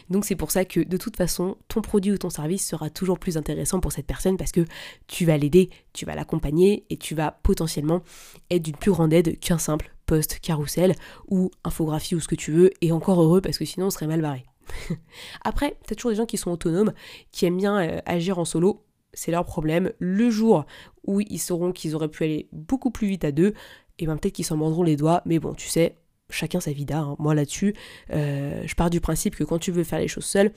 Donc 0.09 0.25
c'est 0.25 0.35
pour 0.35 0.51
ça 0.51 0.65
que 0.65 0.79
de 0.79 0.97
toute 0.97 1.17
façon, 1.17 1.57
ton 1.67 1.81
produit 1.81 2.11
ou 2.11 2.17
ton 2.17 2.29
service 2.29 2.67
sera 2.67 2.89
toujours 2.89 3.19
plus 3.19 3.37
intéressant 3.37 3.79
pour 3.79 3.91
cette 3.91 4.05
personne 4.05 4.37
parce 4.37 4.51
que 4.51 4.65
tu 5.07 5.25
vas 5.25 5.37
l'aider, 5.37 5.69
tu 5.93 6.05
vas 6.05 6.15
l'accompagner 6.15 6.85
et 6.89 6.97
tu 6.97 7.15
vas 7.15 7.31
potentiellement 7.43 8.03
être 8.49 8.63
d'une 8.63 8.75
plus 8.75 8.91
grande 8.91 9.13
aide 9.13 9.39
qu'un 9.39 9.57
simple 9.57 9.91
post 10.05 10.39
carousel 10.39 10.95
ou 11.27 11.51
infographie 11.63 12.15
ou 12.15 12.19
ce 12.19 12.27
que 12.27 12.35
tu 12.35 12.51
veux 12.51 12.71
et 12.81 12.91
encore 12.91 13.21
heureux 13.21 13.41
parce 13.41 13.57
que 13.57 13.65
sinon 13.65 13.87
on 13.87 13.91
serait 13.91 14.07
mal 14.07 14.21
barré. 14.21 14.45
Après, 15.43 15.77
t'as 15.85 15.95
toujours 15.95 16.11
des 16.11 16.17
gens 16.17 16.25
qui 16.25 16.37
sont 16.37 16.51
autonomes, 16.51 16.93
qui 17.31 17.45
aiment 17.45 17.57
bien 17.57 17.79
euh, 17.79 17.99
agir 18.05 18.39
en 18.39 18.45
solo, 18.45 18.85
c'est 19.13 19.31
leur 19.31 19.45
problème. 19.45 19.91
Le 19.99 20.29
jour 20.29 20.65
où 21.05 21.21
ils 21.21 21.39
sauront 21.39 21.71
qu'ils 21.71 21.95
auraient 21.95 22.09
pu 22.09 22.23
aller 22.23 22.49
beaucoup 22.51 22.91
plus 22.91 23.07
vite 23.07 23.25
à 23.25 23.31
deux, 23.31 23.53
et 23.99 24.05
ben 24.05 24.17
peut-être 24.17 24.35
qu'ils 24.35 24.45
s'en 24.45 24.57
mordront 24.57 24.83
les 24.83 24.95
doigts, 24.95 25.21
mais 25.25 25.39
bon, 25.39 25.53
tu 25.53 25.67
sais, 25.67 25.97
chacun 26.29 26.59
sa 26.59 26.71
vida. 26.71 26.99
Hein. 26.99 27.15
Moi 27.19 27.33
là-dessus, 27.33 27.75
euh, 28.11 28.61
je 28.65 28.75
pars 28.75 28.89
du 28.89 29.01
principe 29.01 29.35
que 29.35 29.43
quand 29.43 29.59
tu 29.59 29.71
veux 29.71 29.83
faire 29.83 29.99
les 29.99 30.07
choses 30.07 30.25
seul, 30.25 30.51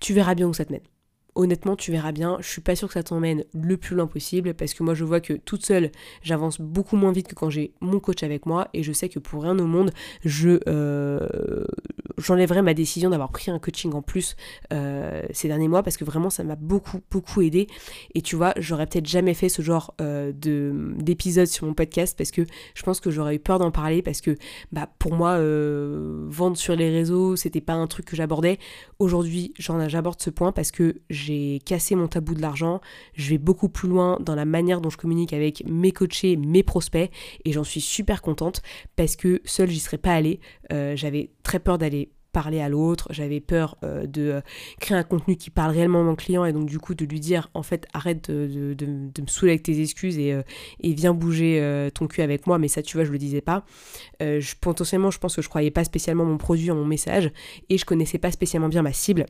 tu 0.00 0.14
verras 0.14 0.34
bien 0.34 0.46
où 0.46 0.54
ça 0.54 0.64
te 0.64 0.72
mène 0.72 0.82
honnêtement, 1.34 1.76
tu 1.76 1.90
verras 1.92 2.12
bien. 2.12 2.36
Je 2.40 2.48
suis 2.48 2.60
pas 2.60 2.76
sûre 2.76 2.88
que 2.88 2.94
ça 2.94 3.02
t'emmène 3.02 3.44
le 3.52 3.76
plus 3.76 3.96
loin 3.96 4.06
possible 4.06 4.54
parce 4.54 4.74
que 4.74 4.82
moi, 4.82 4.94
je 4.94 5.04
vois 5.04 5.20
que 5.20 5.34
toute 5.34 5.64
seule, 5.64 5.90
j'avance 6.22 6.60
beaucoup 6.60 6.96
moins 6.96 7.12
vite 7.12 7.28
que 7.28 7.34
quand 7.34 7.50
j'ai 7.50 7.72
mon 7.80 8.00
coach 8.00 8.22
avec 8.22 8.46
moi 8.46 8.68
et 8.74 8.82
je 8.82 8.92
sais 8.92 9.08
que 9.08 9.18
pour 9.18 9.42
rien 9.42 9.58
au 9.58 9.66
monde, 9.66 9.90
je 10.24 10.60
euh, 10.68 11.64
ma 12.62 12.74
décision 12.74 13.10
d'avoir 13.10 13.30
pris 13.30 13.50
un 13.50 13.58
coaching 13.58 13.92
en 13.92 14.02
plus 14.02 14.36
euh, 14.72 15.22
ces 15.32 15.48
derniers 15.48 15.68
mois 15.68 15.82
parce 15.82 15.96
que 15.96 16.04
vraiment, 16.04 16.30
ça 16.30 16.44
m'a 16.44 16.56
beaucoup 16.56 17.00
beaucoup 17.10 17.42
aidé. 17.42 17.68
Et 18.14 18.22
tu 18.22 18.36
vois, 18.36 18.52
j'aurais 18.56 18.86
peut-être 18.86 19.06
jamais 19.06 19.34
fait 19.34 19.48
ce 19.48 19.62
genre 19.62 19.94
euh, 20.00 20.32
de 20.32 20.72
d'épisode 20.96 21.46
sur 21.46 21.66
mon 21.66 21.74
podcast 21.74 22.16
parce 22.16 22.30
que 22.30 22.42
je 22.74 22.82
pense 22.82 23.00
que 23.00 23.10
j'aurais 23.10 23.36
eu 23.36 23.38
peur 23.38 23.58
d'en 23.58 23.70
parler 23.70 24.02
parce 24.02 24.20
que 24.20 24.36
bah 24.72 24.88
pour 24.98 25.14
moi, 25.14 25.38
vendre 26.28 26.56
sur 26.56 26.76
les 26.76 26.90
réseaux, 26.90 27.36
c'était 27.36 27.60
pas 27.60 27.74
un 27.74 27.86
truc 27.86 28.06
que 28.06 28.16
j'abordais. 28.16 28.58
Aujourd'hui, 28.98 29.54
j'aborde 29.58 30.20
ce 30.20 30.30
point 30.30 30.52
parce 30.52 30.70
que 30.70 30.96
j'ai 31.08 31.19
cassé 31.64 31.94
mon 31.94 32.08
tabou 32.08 32.34
de 32.34 32.42
l'argent, 32.42 32.80
je 33.14 33.30
vais 33.30 33.38
beaucoup 33.38 33.68
plus 33.68 33.88
loin 33.88 34.18
dans 34.20 34.34
la 34.34 34.44
manière 34.44 34.80
dont 34.80 34.90
je 34.90 34.96
communique 34.96 35.32
avec 35.32 35.64
mes 35.66 35.92
coachés, 35.92 36.36
mes 36.36 36.62
prospects, 36.62 37.10
et 37.44 37.52
j'en 37.52 37.64
suis 37.64 37.80
super 37.80 38.22
contente 38.22 38.62
parce 38.96 39.16
que 39.16 39.40
seule 39.44 39.70
j'y 39.70 39.80
serais 39.80 39.98
pas 39.98 40.12
allée. 40.12 40.40
Euh, 40.72 40.96
j'avais 40.96 41.30
très 41.42 41.58
peur 41.58 41.78
d'aller 41.78 42.10
parler 42.32 42.60
à 42.60 42.68
l'autre, 42.68 43.08
j'avais 43.10 43.40
peur 43.40 43.76
euh, 43.82 44.06
de 44.06 44.22
euh, 44.22 44.40
créer 44.78 44.96
un 44.96 45.02
contenu 45.02 45.34
qui 45.34 45.50
parle 45.50 45.72
réellement 45.72 46.02
à 46.02 46.04
mon 46.04 46.14
client 46.14 46.44
et 46.44 46.52
donc 46.52 46.66
du 46.66 46.78
coup 46.78 46.94
de 46.94 47.04
lui 47.04 47.18
dire 47.18 47.50
en 47.54 47.64
fait 47.64 47.88
arrête 47.92 48.30
de, 48.30 48.76
me 48.86 49.26
saouler 49.26 49.52
avec 49.52 49.64
tes 49.64 49.80
excuses 49.80 50.16
et, 50.16 50.44
viens 50.80 51.12
bouger 51.12 51.90
ton 51.92 52.06
cul 52.06 52.22
avec 52.22 52.46
moi 52.46 52.58
mais 52.58 52.68
ça 52.68 52.82
tu 52.82 52.96
vois 52.96 53.04
je 53.04 53.10
le 53.10 53.18
disais 53.18 53.40
pas. 53.40 53.64
potentiellement 54.60 55.10
je 55.10 55.18
pense 55.18 55.34
que 55.34 55.42
je 55.42 55.48
croyais 55.48 55.72
pas 55.72 55.82
spécialement 55.82 56.24
mon 56.24 56.38
produit 56.38 56.70
en 56.70 56.76
mon 56.76 56.86
message 56.86 57.32
et 57.68 57.76
je 57.76 57.84
connaissais 57.84 58.18
pas 58.18 58.30
spécialement 58.30 58.68
bien 58.68 58.82
ma 58.82 58.92
cible 58.92 59.26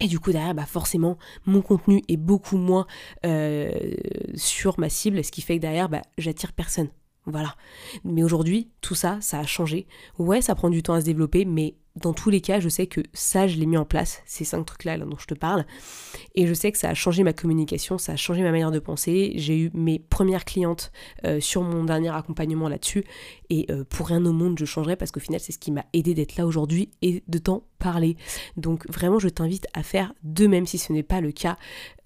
et 0.00 0.08
du 0.08 0.18
coup 0.18 0.32
derrière, 0.32 0.54
bah 0.54 0.66
forcément, 0.66 1.16
mon 1.46 1.62
contenu 1.62 2.02
est 2.08 2.16
beaucoup 2.16 2.58
moins 2.58 2.86
euh, 3.24 3.70
sur 4.34 4.78
ma 4.78 4.88
cible, 4.88 5.24
ce 5.24 5.32
qui 5.32 5.40
fait 5.42 5.56
que 5.56 5.62
derrière, 5.62 5.88
bah, 5.88 6.02
j'attire 6.18 6.52
personne. 6.52 6.88
Voilà. 7.24 7.56
Mais 8.04 8.22
aujourd'hui, 8.22 8.70
tout 8.80 8.94
ça, 8.94 9.18
ça 9.20 9.40
a 9.40 9.46
changé. 9.46 9.88
Ouais, 10.18 10.40
ça 10.40 10.54
prend 10.54 10.70
du 10.70 10.82
temps 10.82 10.94
à 10.94 11.00
se 11.00 11.06
développer, 11.06 11.44
mais 11.44 11.74
dans 11.96 12.12
tous 12.12 12.30
les 12.30 12.40
cas, 12.40 12.60
je 12.60 12.68
sais 12.68 12.86
que 12.86 13.00
ça, 13.12 13.46
je 13.46 13.56
l'ai 13.56 13.66
mis 13.66 13.76
en 13.76 13.84
place, 13.84 14.22
ces 14.26 14.44
cinq 14.44 14.64
trucs-là 14.64 14.98
dont 14.98 15.16
je 15.18 15.26
te 15.26 15.34
parle. 15.34 15.64
Et 16.34 16.46
je 16.46 16.54
sais 16.54 16.70
que 16.70 16.78
ça 16.78 16.90
a 16.90 16.94
changé 16.94 17.22
ma 17.22 17.32
communication, 17.32 17.98
ça 17.98 18.12
a 18.12 18.16
changé 18.16 18.42
ma 18.42 18.50
manière 18.50 18.70
de 18.70 18.78
penser. 18.78 19.32
J'ai 19.36 19.58
eu 19.58 19.70
mes 19.72 19.98
premières 19.98 20.44
clientes 20.44 20.92
euh, 21.24 21.40
sur 21.40 21.62
mon 21.62 21.84
dernier 21.84 22.14
accompagnement 22.14 22.68
là-dessus. 22.68 23.04
Et 23.48 23.66
euh, 23.70 23.84
pour 23.88 24.08
rien 24.08 24.24
au 24.26 24.32
monde, 24.32 24.58
je 24.58 24.64
changerai 24.64 24.96
parce 24.96 25.10
qu'au 25.10 25.20
final, 25.20 25.40
c'est 25.40 25.52
ce 25.52 25.58
qui 25.58 25.72
m'a 25.72 25.84
aidé 25.92 26.14
d'être 26.14 26.36
là 26.36 26.46
aujourd'hui 26.46 26.90
et 27.00 27.22
de 27.26 27.38
t'en 27.38 27.64
parler. 27.78 28.16
Donc 28.56 28.86
vraiment, 28.90 29.18
je 29.18 29.28
t'invite 29.28 29.66
à 29.72 29.82
faire 29.82 30.12
de 30.22 30.46
même 30.46 30.66
si 30.66 30.78
ce 30.78 30.92
n'est 30.92 31.02
pas 31.02 31.20
le 31.20 31.32
cas. 31.32 31.56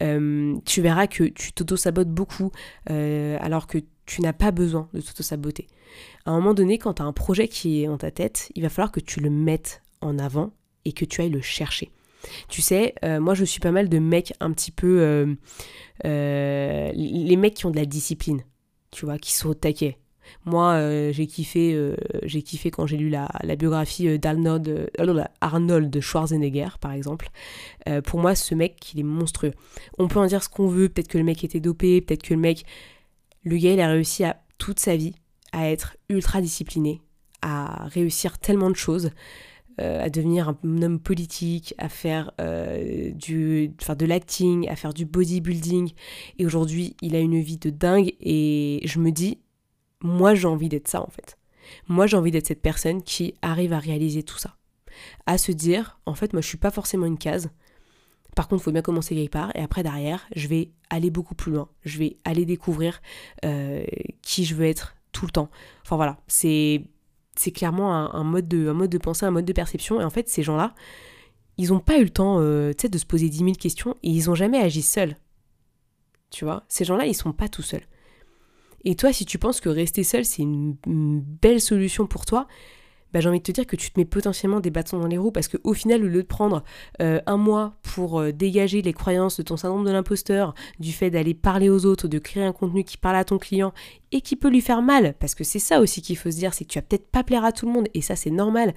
Euh, 0.02 0.56
tu 0.64 0.82
verras 0.82 1.08
que 1.08 1.24
tu 1.24 1.52
t'auto-sabotes 1.52 2.10
beaucoup 2.10 2.50
alors 2.86 3.66
que 3.66 3.78
tu 4.10 4.22
n'as 4.22 4.32
pas 4.32 4.50
besoin 4.50 4.88
de 4.92 5.00
t'auto-saboter. 5.00 5.68
À 6.24 6.32
un 6.32 6.34
moment 6.34 6.52
donné, 6.52 6.78
quand 6.78 6.94
tu 6.94 7.02
as 7.02 7.04
un 7.04 7.12
projet 7.12 7.46
qui 7.46 7.82
est 7.82 7.88
en 7.88 7.96
ta 7.96 8.10
tête, 8.10 8.50
il 8.56 8.62
va 8.62 8.68
falloir 8.68 8.90
que 8.90 8.98
tu 8.98 9.20
le 9.20 9.30
mettes 9.30 9.82
en 10.00 10.18
avant 10.18 10.52
et 10.84 10.92
que 10.92 11.04
tu 11.04 11.20
ailles 11.20 11.30
le 11.30 11.40
chercher. 11.40 11.92
Tu 12.48 12.60
sais, 12.60 12.94
euh, 13.04 13.20
moi 13.20 13.34
je 13.34 13.44
suis 13.44 13.60
pas 13.60 13.70
mal 13.70 13.88
de 13.88 13.98
mecs 14.00 14.32
un 14.40 14.50
petit 14.50 14.72
peu... 14.72 15.00
Euh, 15.00 15.34
euh, 16.06 16.90
les 16.92 17.36
mecs 17.36 17.54
qui 17.54 17.66
ont 17.66 17.70
de 17.70 17.76
la 17.76 17.86
discipline, 17.86 18.42
tu 18.90 19.04
vois, 19.04 19.16
qui 19.16 19.32
sont 19.32 19.50
au 19.50 19.54
taquet. 19.54 19.96
Moi, 20.44 21.10
j'ai 21.10 21.26
kiffé, 21.26 21.76
j'ai 22.22 22.42
kiffé 22.42 22.70
quand 22.70 22.86
j'ai 22.86 22.96
lu 22.96 23.08
la, 23.08 23.28
biographie 23.56 24.16
d'Arnold 24.18 24.90
Arnold 25.40 26.00
Schwarzenegger, 26.00 26.68
par 26.80 26.92
exemple. 26.92 27.30
pour 28.04 28.20
moi, 28.20 28.36
ce 28.36 28.54
mec, 28.54 28.92
il 28.94 29.00
est 29.00 29.04
monstrueux. 29.04 29.52
On 29.98 30.06
peut 30.06 30.20
en 30.20 30.26
dire 30.26 30.44
ce 30.44 30.48
qu'on 30.48 30.68
veut, 30.68 30.88
peut-être 30.88 31.08
que 31.08 31.18
le 31.18 31.24
mec 31.24 31.42
était 31.42 31.58
dopé, 31.58 32.00
peut-être 32.00 32.22
que 32.22 32.34
le 32.34 32.40
mec 32.40 32.64
le 33.42 33.56
gars, 33.56 33.72
il 33.72 33.80
a 33.80 33.88
réussi 33.88 34.24
à 34.24 34.42
toute 34.58 34.80
sa 34.80 34.96
vie 34.96 35.14
à 35.52 35.70
être 35.70 35.96
ultra 36.08 36.40
discipliné, 36.40 37.00
à 37.42 37.86
réussir 37.86 38.38
tellement 38.38 38.70
de 38.70 38.76
choses, 38.76 39.10
euh, 39.80 40.04
à 40.04 40.10
devenir 40.10 40.48
un 40.48 40.82
homme 40.82 41.00
politique, 41.00 41.74
à 41.78 41.88
faire 41.88 42.32
euh, 42.40 43.10
du, 43.12 43.68
de 43.68 44.06
l'acting, 44.06 44.68
à 44.68 44.76
faire 44.76 44.92
du 44.92 45.06
bodybuilding. 45.06 45.92
Et 46.38 46.46
aujourd'hui, 46.46 46.96
il 47.00 47.16
a 47.16 47.20
une 47.20 47.40
vie 47.40 47.56
de 47.56 47.70
dingue. 47.70 48.12
Et 48.20 48.80
je 48.84 48.98
me 48.98 49.10
dis, 49.10 49.38
moi, 50.02 50.34
j'ai 50.34 50.46
envie 50.46 50.68
d'être 50.68 50.88
ça 50.88 51.02
en 51.02 51.10
fait. 51.10 51.38
Moi, 51.88 52.06
j'ai 52.06 52.16
envie 52.16 52.30
d'être 52.30 52.46
cette 52.46 52.62
personne 52.62 53.02
qui 53.02 53.34
arrive 53.42 53.72
à 53.72 53.78
réaliser 53.78 54.22
tout 54.22 54.38
ça. 54.38 54.56
À 55.26 55.38
se 55.38 55.52
dire, 55.52 55.98
en 56.04 56.14
fait, 56.14 56.32
moi, 56.32 56.42
je 56.42 56.48
suis 56.48 56.58
pas 56.58 56.70
forcément 56.70 57.06
une 57.06 57.18
case. 57.18 57.50
Par 58.34 58.48
contre, 58.48 58.62
il 58.62 58.64
faut 58.64 58.72
bien 58.72 58.82
commencer 58.82 59.14
quelque 59.14 59.32
part. 59.32 59.50
Et 59.54 59.60
après, 59.60 59.82
derrière, 59.82 60.26
je 60.34 60.48
vais 60.48 60.70
aller 60.88 61.10
beaucoup 61.10 61.34
plus 61.34 61.52
loin. 61.52 61.68
Je 61.84 61.98
vais 61.98 62.16
aller 62.24 62.44
découvrir 62.44 63.00
euh, 63.44 63.84
qui 64.22 64.44
je 64.44 64.54
veux 64.54 64.66
être 64.66 64.94
tout 65.12 65.26
le 65.26 65.32
temps. 65.32 65.50
Enfin 65.82 65.96
voilà, 65.96 66.18
c'est 66.26 66.84
clairement 67.54 67.94
un, 67.94 68.24
mode 68.24 68.48
de, 68.48 68.68
un 68.68 68.74
mode 68.74 68.90
de 68.90 68.98
pensée, 68.98 69.26
un 69.26 69.30
mode 69.30 69.44
de 69.44 69.52
perception. 69.52 70.00
Et 70.00 70.04
en 70.04 70.10
fait, 70.10 70.28
ces 70.28 70.42
gens-là, 70.42 70.74
ils 71.58 71.70
n'ont 71.70 71.80
pas 71.80 71.98
eu 71.98 72.04
le 72.04 72.10
temps 72.10 72.38
euh, 72.40 72.72
de 72.72 72.98
se 72.98 73.06
poser 73.06 73.28
10 73.28 73.38
000 73.38 73.52
questions 73.52 73.96
et 74.02 74.10
ils 74.10 74.26
n'ont 74.26 74.34
jamais 74.34 74.58
agi 74.58 74.82
seuls. 74.82 75.16
Tu 76.30 76.44
vois, 76.44 76.64
ces 76.68 76.84
gens-là, 76.84 77.06
ils 77.06 77.14
sont 77.14 77.32
pas 77.32 77.48
tout 77.48 77.62
seuls. 77.62 77.86
Et 78.84 78.94
toi, 78.94 79.12
si 79.12 79.26
tu 79.26 79.38
penses 79.38 79.60
que 79.60 79.68
rester 79.68 80.04
seul, 80.04 80.24
c'est 80.24 80.42
une 80.42 80.76
belle 80.86 81.60
solution 81.60 82.06
pour 82.06 82.24
toi, 82.24 82.46
bah, 83.12 83.20
j'ai 83.20 83.28
envie 83.28 83.38
de 83.38 83.44
te 83.44 83.52
dire 83.52 83.66
que 83.66 83.76
tu 83.76 83.90
te 83.90 83.98
mets 83.98 84.04
potentiellement 84.04 84.60
des 84.60 84.70
bâtons 84.70 84.98
dans 84.98 85.06
les 85.06 85.18
roues 85.18 85.32
parce 85.32 85.48
qu'au 85.48 85.74
final, 85.74 86.04
au 86.04 86.08
lieu 86.08 86.22
de 86.22 86.26
prendre 86.26 86.62
euh, 87.00 87.20
un 87.26 87.36
mois 87.36 87.74
pour 87.82 88.20
euh, 88.20 88.32
dégager 88.32 88.82
les 88.82 88.92
croyances 88.92 89.36
de 89.36 89.42
ton 89.42 89.56
syndrome 89.56 89.84
de 89.84 89.90
l'imposteur, 89.90 90.54
du 90.78 90.92
fait 90.92 91.10
d'aller 91.10 91.34
parler 91.34 91.68
aux 91.68 91.86
autres, 91.86 92.08
de 92.08 92.18
créer 92.18 92.44
un 92.44 92.52
contenu 92.52 92.84
qui 92.84 92.96
parle 92.96 93.16
à 93.16 93.24
ton 93.24 93.38
client 93.38 93.72
et 94.12 94.20
qui 94.20 94.36
peut 94.36 94.48
lui 94.48 94.60
faire 94.60 94.82
mal, 94.82 95.14
parce 95.18 95.34
que 95.34 95.44
c'est 95.44 95.58
ça 95.58 95.80
aussi 95.80 96.02
qu'il 96.02 96.16
faut 96.16 96.30
se 96.30 96.36
dire, 96.36 96.54
c'est 96.54 96.64
que 96.64 96.70
tu 96.70 96.78
vas 96.78 96.82
peut-être 96.82 97.10
pas 97.10 97.24
plaire 97.24 97.44
à 97.44 97.52
tout 97.52 97.66
le 97.66 97.72
monde 97.72 97.88
et 97.94 98.00
ça 98.00 98.16
c'est 98.16 98.30
normal 98.30 98.74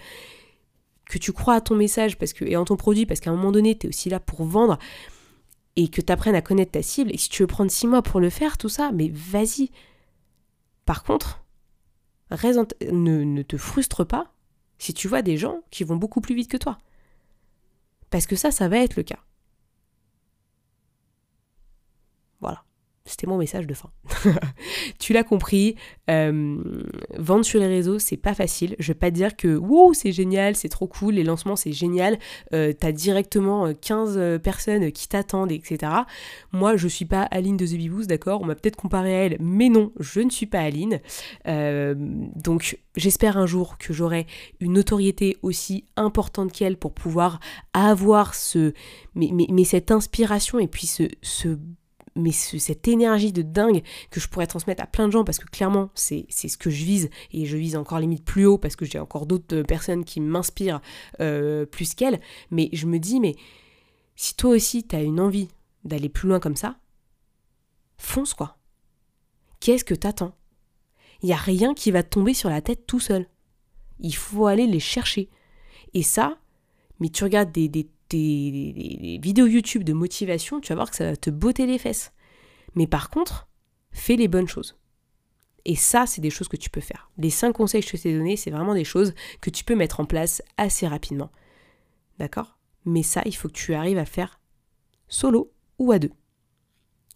que 1.09 1.17
tu 1.17 1.31
crois 1.31 1.55
à 1.55 1.61
ton 1.61 1.75
message 1.75 2.17
parce 2.17 2.33
que, 2.33 2.45
et 2.45 2.55
en 2.55 2.65
ton 2.65 2.75
produit 2.75 3.05
parce 3.05 3.19
qu'à 3.19 3.29
un 3.29 3.35
moment 3.35 3.51
donné, 3.51 3.77
tu 3.77 3.87
es 3.87 3.89
aussi 3.89 4.09
là 4.09 4.19
pour 4.19 4.45
vendre 4.45 4.77
et 5.75 5.87
que 5.87 6.01
tu 6.01 6.11
apprennes 6.11 6.35
à 6.35 6.41
connaître 6.41 6.71
ta 6.71 6.81
cible. 6.81 7.11
Et 7.13 7.17
si 7.17 7.29
tu 7.29 7.43
veux 7.43 7.47
prendre 7.47 7.71
six 7.71 7.87
mois 7.87 8.01
pour 8.01 8.19
le 8.19 8.29
faire, 8.29 8.57
tout 8.57 8.69
ça, 8.69 8.91
mais 8.93 9.11
vas-y. 9.13 9.69
Par 10.85 11.03
contre, 11.03 11.42
ne, 12.31 13.41
te 13.41 13.57
frustre 13.57 14.03
pas 14.03 14.31
si 14.77 14.93
tu 14.93 15.07
vois 15.07 15.21
des 15.21 15.37
gens 15.37 15.61
qui 15.69 15.83
vont 15.83 15.95
beaucoup 15.95 16.21
plus 16.21 16.35
vite 16.35 16.49
que 16.49 16.57
toi. 16.57 16.77
Parce 18.09 18.25
que 18.25 18.35
ça, 18.35 18.51
ça 18.51 18.67
va 18.67 18.77
être 18.77 18.95
le 18.95 19.03
cas. 19.03 19.19
Voilà. 22.41 22.63
C'était 23.05 23.27
mon 23.27 23.37
message 23.37 23.67
de 23.67 23.73
fin. 23.73 23.89
tu 24.99 25.11
l'as 25.11 25.25
compris, 25.25 25.75
euh, 26.09 26.57
vendre 27.17 27.43
sur 27.43 27.59
les 27.59 27.67
réseaux, 27.67 27.99
c'est 27.99 28.15
pas 28.15 28.33
facile. 28.33 28.77
Je 28.79 28.87
vais 28.93 28.97
pas 28.97 29.11
dire 29.11 29.35
que 29.35 29.57
wow, 29.57 29.93
c'est 29.93 30.13
génial, 30.13 30.55
c'est 30.55 30.69
trop 30.69 30.87
cool, 30.87 31.15
les 31.15 31.25
lancements, 31.25 31.57
c'est 31.57 31.73
génial. 31.73 32.17
Euh, 32.53 32.71
T'as 32.71 32.93
directement 32.93 33.73
15 33.73 34.17
euh, 34.17 34.39
personnes 34.39 34.89
qui 34.93 35.09
t'attendent, 35.09 35.51
etc. 35.51 35.91
Moi, 36.53 36.77
je 36.77 36.87
suis 36.87 37.03
pas 37.03 37.23
Aline 37.23 37.57
de 37.57 37.67
The 37.67 37.77
Beboost, 37.77 38.07
d'accord? 38.07 38.41
On 38.41 38.45
m'a 38.45 38.55
peut-être 38.55 38.77
comparé 38.77 39.13
à 39.13 39.25
elle, 39.25 39.37
mais 39.41 39.67
non, 39.67 39.91
je 39.99 40.21
ne 40.21 40.29
suis 40.29 40.45
pas 40.45 40.59
Aline. 40.59 41.01
Donc, 41.45 42.79
j'espère 42.95 43.37
un 43.37 43.45
jour 43.45 43.77
que 43.77 43.91
j'aurai 43.91 44.27
une 44.61 44.73
notoriété 44.73 45.35
aussi 45.41 45.83
importante 45.97 46.53
qu'elle 46.53 46.77
pour 46.77 46.93
pouvoir 46.93 47.41
avoir 47.73 48.33
ce, 48.33 48.73
mais, 49.13 49.29
mais, 49.31 49.63
cette 49.65 49.91
inspiration 49.91 50.57
et 50.59 50.67
puis 50.67 50.87
ce, 50.87 51.03
ce 51.21 51.57
mais 52.15 52.31
cette 52.31 52.87
énergie 52.87 53.33
de 53.33 53.41
dingue 53.41 53.81
que 54.11 54.19
je 54.19 54.27
pourrais 54.27 54.47
transmettre 54.47 54.83
à 54.83 54.87
plein 54.87 55.07
de 55.07 55.11
gens 55.11 55.23
parce 55.23 55.39
que 55.39 55.47
clairement 55.47 55.89
c'est 55.95 56.25
ce 56.29 56.57
que 56.57 56.69
je 56.69 56.83
vise 56.83 57.09
et 57.31 57.45
je 57.45 57.57
vise 57.57 57.75
encore 57.75 57.99
limite 57.99 58.23
plus 58.23 58.45
haut 58.45 58.57
parce 58.57 58.75
que 58.75 58.85
j'ai 58.85 58.99
encore 58.99 59.25
d'autres 59.25 59.63
personnes 59.63 60.05
qui 60.05 60.21
m'inspirent 60.21 60.81
euh, 61.19 61.65
plus 61.65 61.93
qu'elles. 61.95 62.19
Mais 62.51 62.69
je 62.73 62.85
me 62.85 62.99
dis 62.99 63.19
mais 63.19 63.35
si 64.15 64.35
toi 64.35 64.51
aussi 64.51 64.87
tu 64.87 64.95
as 64.95 65.01
une 65.01 65.19
envie 65.19 65.49
d'aller 65.83 66.09
plus 66.09 66.27
loin 66.27 66.39
comme 66.39 66.55
ça 66.55 66.77
fonce 67.97 68.33
quoi. 68.33 68.57
Qu'est-ce 69.59 69.85
que 69.85 69.95
t'attends? 69.95 70.35
Il 71.21 71.27
n'y 71.27 71.33
a 71.33 71.37
rien 71.37 71.73
qui 71.73 71.89
va 71.89 72.03
tomber 72.03 72.33
sur 72.33 72.49
la 72.49 72.61
tête 72.61 72.85
tout 72.85 72.99
seul. 72.99 73.27
Il 73.99 74.15
faut 74.15 74.45
aller 74.45 74.67
les 74.67 74.81
chercher. 74.81 75.29
Et 75.93 76.03
ça 76.03 76.37
mais 76.99 77.09
tu 77.09 77.23
regardes 77.25 77.51
des, 77.51 77.67
des 77.67 77.89
des, 78.17 79.19
vidéos 79.21 79.47
YouTube 79.47 79.83
de 79.83 79.93
motivation, 79.93 80.59
tu 80.59 80.69
vas 80.69 80.75
voir 80.75 80.89
que 80.89 80.95
ça 80.95 81.11
va 81.11 81.15
te 81.15 81.29
botter 81.29 81.65
les 81.65 81.77
fesses. 81.77 82.11
Mais 82.75 82.87
par 82.87 83.09
contre, 83.09 83.47
fais 83.91 84.15
les 84.15 84.27
bonnes 84.27 84.47
choses. 84.47 84.77
Et 85.65 85.75
ça, 85.75 86.05
c'est 86.05 86.21
des 86.21 86.29
choses 86.29 86.47
que 86.47 86.57
tu 86.57 86.69
peux 86.69 86.81
faire. 86.81 87.09
Les 87.17 87.29
cinq 87.29 87.53
conseils 87.53 87.83
que 87.83 87.97
je 87.97 88.01
t'ai 88.01 88.13
donnés, 88.13 88.35
c'est 88.35 88.51
vraiment 88.51 88.73
des 88.73 88.83
choses 88.83 89.13
que 89.39 89.49
tu 89.49 89.63
peux 89.63 89.75
mettre 89.75 89.99
en 89.99 90.05
place 90.05 90.41
assez 90.57 90.87
rapidement. 90.87 91.31
D'accord? 92.19 92.57
Mais 92.85 93.03
ça, 93.03 93.21
il 93.25 93.35
faut 93.35 93.47
que 93.47 93.53
tu 93.53 93.73
arrives 93.73 93.97
à 93.97 94.05
faire 94.05 94.39
solo 95.07 95.53
ou 95.79 95.91
à 95.91 95.99
deux. 95.99 96.11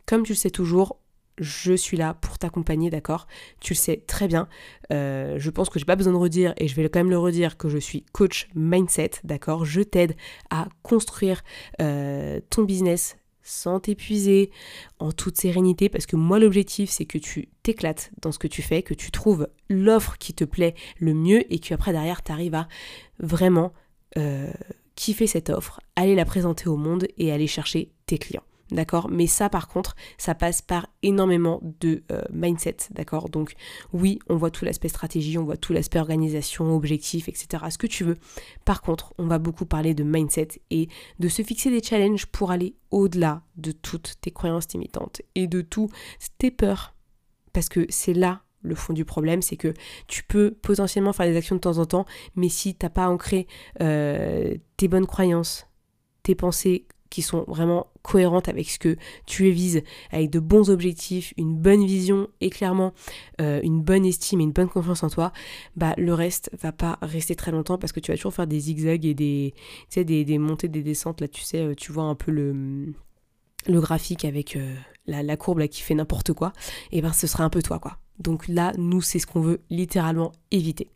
Comme 0.05 0.23
tu 0.23 0.31
le 0.31 0.37
sais 0.37 0.49
toujours, 0.49 0.99
je 1.37 1.73
suis 1.73 1.97
là 1.97 2.13
pour 2.15 2.37
t'accompagner, 2.37 2.89
d'accord? 2.89 3.27
Tu 3.59 3.73
le 3.73 3.77
sais 3.77 4.03
très 4.07 4.27
bien. 4.27 4.47
Euh, 4.91 5.35
je 5.37 5.49
pense 5.49 5.69
que 5.69 5.79
j'ai 5.79 5.85
pas 5.85 5.95
besoin 5.95 6.13
de 6.13 6.17
redire, 6.17 6.53
et 6.57 6.67
je 6.67 6.75
vais 6.75 6.87
quand 6.89 6.99
même 6.99 7.09
le 7.09 7.19
redire, 7.19 7.57
que 7.57 7.69
je 7.69 7.77
suis 7.77 8.03
coach 8.11 8.47
mindset, 8.55 9.11
d'accord? 9.23 9.65
Je 9.65 9.81
t'aide 9.81 10.15
à 10.49 10.67
construire 10.83 11.43
euh, 11.81 12.39
ton 12.49 12.63
business 12.63 13.17
sans 13.47 13.79
t'épuiser, 13.79 14.51
en 14.99 15.11
toute 15.13 15.37
sérénité, 15.37 15.87
parce 15.87 16.05
que 16.05 16.17
moi 16.17 16.37
l'objectif 16.37 16.89
c'est 16.89 17.05
que 17.05 17.17
tu 17.17 17.47
t'éclates 17.63 18.11
dans 18.21 18.33
ce 18.33 18.39
que 18.39 18.47
tu 18.47 18.61
fais, 18.61 18.83
que 18.83 18.93
tu 18.93 19.09
trouves 19.09 19.47
l'offre 19.69 20.17
qui 20.17 20.33
te 20.33 20.43
plaît 20.43 20.75
le 20.99 21.13
mieux 21.13 21.51
et 21.51 21.59
que 21.59 21.73
après 21.73 21.93
derrière 21.93 22.23
tu 22.23 22.33
à 22.33 22.67
vraiment 23.19 23.71
euh, 24.17 24.51
kiffer 24.95 25.27
cette 25.27 25.49
offre, 25.49 25.79
aller 25.95 26.13
la 26.13 26.25
présenter 26.25 26.67
au 26.67 26.75
monde 26.75 27.07
et 27.17 27.31
aller 27.31 27.47
chercher 27.47 27.93
tes 28.05 28.17
clients. 28.17 28.43
D'accord? 28.71 29.09
Mais 29.09 29.27
ça, 29.27 29.49
par 29.49 29.67
contre, 29.67 29.95
ça 30.17 30.35
passe 30.35 30.61
par 30.61 30.87
énormément 31.01 31.61
de 31.79 32.03
euh, 32.11 32.21
mindset. 32.31 32.77
D'accord? 32.91 33.29
Donc, 33.29 33.53
oui, 33.93 34.19
on 34.27 34.35
voit 34.35 34.51
tout 34.51 34.65
l'aspect 34.65 34.89
stratégie, 34.89 35.37
on 35.37 35.45
voit 35.45 35.57
tout 35.57 35.73
l'aspect 35.73 35.99
organisation, 35.99 36.75
objectif, 36.75 37.29
etc. 37.29 37.63
Ce 37.69 37.77
que 37.77 37.87
tu 37.87 38.03
veux. 38.03 38.17
Par 38.65 38.81
contre, 38.81 39.13
on 39.17 39.27
va 39.27 39.39
beaucoup 39.39 39.65
parler 39.65 39.93
de 39.93 40.03
mindset 40.03 40.59
et 40.69 40.89
de 41.19 41.27
se 41.27 41.41
fixer 41.41 41.69
des 41.69 41.81
challenges 41.81 42.25
pour 42.25 42.51
aller 42.51 42.75
au-delà 42.91 43.41
de 43.55 43.71
toutes 43.71 44.15
tes 44.21 44.31
croyances 44.31 44.67
limitantes 44.73 45.21
et 45.35 45.47
de 45.47 45.61
toutes 45.61 45.91
tes 46.37 46.51
peurs. 46.51 46.93
Parce 47.53 47.69
que 47.69 47.85
c'est 47.89 48.13
là 48.13 48.43
le 48.61 48.75
fond 48.75 48.93
du 48.93 49.05
problème, 49.05 49.41
c'est 49.41 49.55
que 49.55 49.73
tu 50.07 50.23
peux 50.23 50.51
potentiellement 50.51 51.13
faire 51.13 51.25
des 51.25 51.37
actions 51.37 51.55
de 51.55 51.61
temps 51.61 51.77
en 51.77 51.85
temps, 51.85 52.05
mais 52.35 52.49
si 52.49 52.75
tu 52.75 52.85
n'as 52.85 52.89
pas 52.89 53.07
ancré 53.07 53.47
euh, 53.81 54.55
tes 54.77 54.87
bonnes 54.87 55.05
croyances, 55.05 55.67
tes 56.23 56.35
pensées 56.35 56.86
qui 57.09 57.21
sont 57.21 57.45
vraiment 57.47 57.87
cohérentes 58.01 58.49
avec 58.49 58.69
ce 58.69 58.79
que 58.79 58.97
tu 59.25 59.49
vises, 59.49 59.81
avec 60.11 60.29
de 60.29 60.39
bons 60.39 60.69
objectifs, 60.69 61.33
une 61.37 61.55
bonne 61.55 61.85
vision 61.85 62.27
et 62.41 62.49
clairement 62.49 62.93
euh, 63.41 63.59
une 63.63 63.81
bonne 63.81 64.05
estime 64.05 64.39
et 64.39 64.43
une 64.43 64.51
bonne 64.51 64.69
confiance 64.69 65.03
en 65.03 65.09
toi, 65.09 65.31
bah 65.75 65.93
le 65.97 66.13
reste 66.13 66.49
va 66.61 66.71
pas 66.71 66.97
rester 67.01 67.35
très 67.35 67.51
longtemps 67.51 67.77
parce 67.77 67.91
que 67.91 67.99
tu 67.99 68.11
vas 68.11 68.17
toujours 68.17 68.33
faire 68.33 68.47
des 68.47 68.59
zigzags 68.59 69.05
et 69.05 69.13
des, 69.13 69.53
tu 69.89 70.05
des, 70.05 70.37
montées, 70.37 70.67
des 70.67 70.83
descentes. 70.83 71.21
Là, 71.21 71.27
tu 71.27 71.41
sais, 71.41 71.61
euh, 71.61 71.73
tu 71.75 71.91
vois 71.91 72.03
un 72.03 72.15
peu 72.15 72.31
le, 72.31 72.93
le 73.67 73.81
graphique 73.81 74.25
avec 74.25 74.55
euh, 74.55 74.75
la, 75.05 75.23
la, 75.23 75.37
courbe 75.37 75.59
là 75.59 75.67
qui 75.67 75.81
fait 75.81 75.95
n'importe 75.95 76.33
quoi. 76.33 76.53
Et 76.91 77.01
ben 77.01 77.13
ce 77.13 77.27
sera 77.27 77.43
un 77.43 77.49
peu 77.49 77.61
toi 77.61 77.79
quoi. 77.79 77.97
Donc 78.19 78.47
là, 78.47 78.73
nous, 78.77 79.01
c'est 79.01 79.19
ce 79.19 79.27
qu'on 79.27 79.41
veut 79.41 79.61
littéralement 79.69 80.31
éviter. 80.51 80.89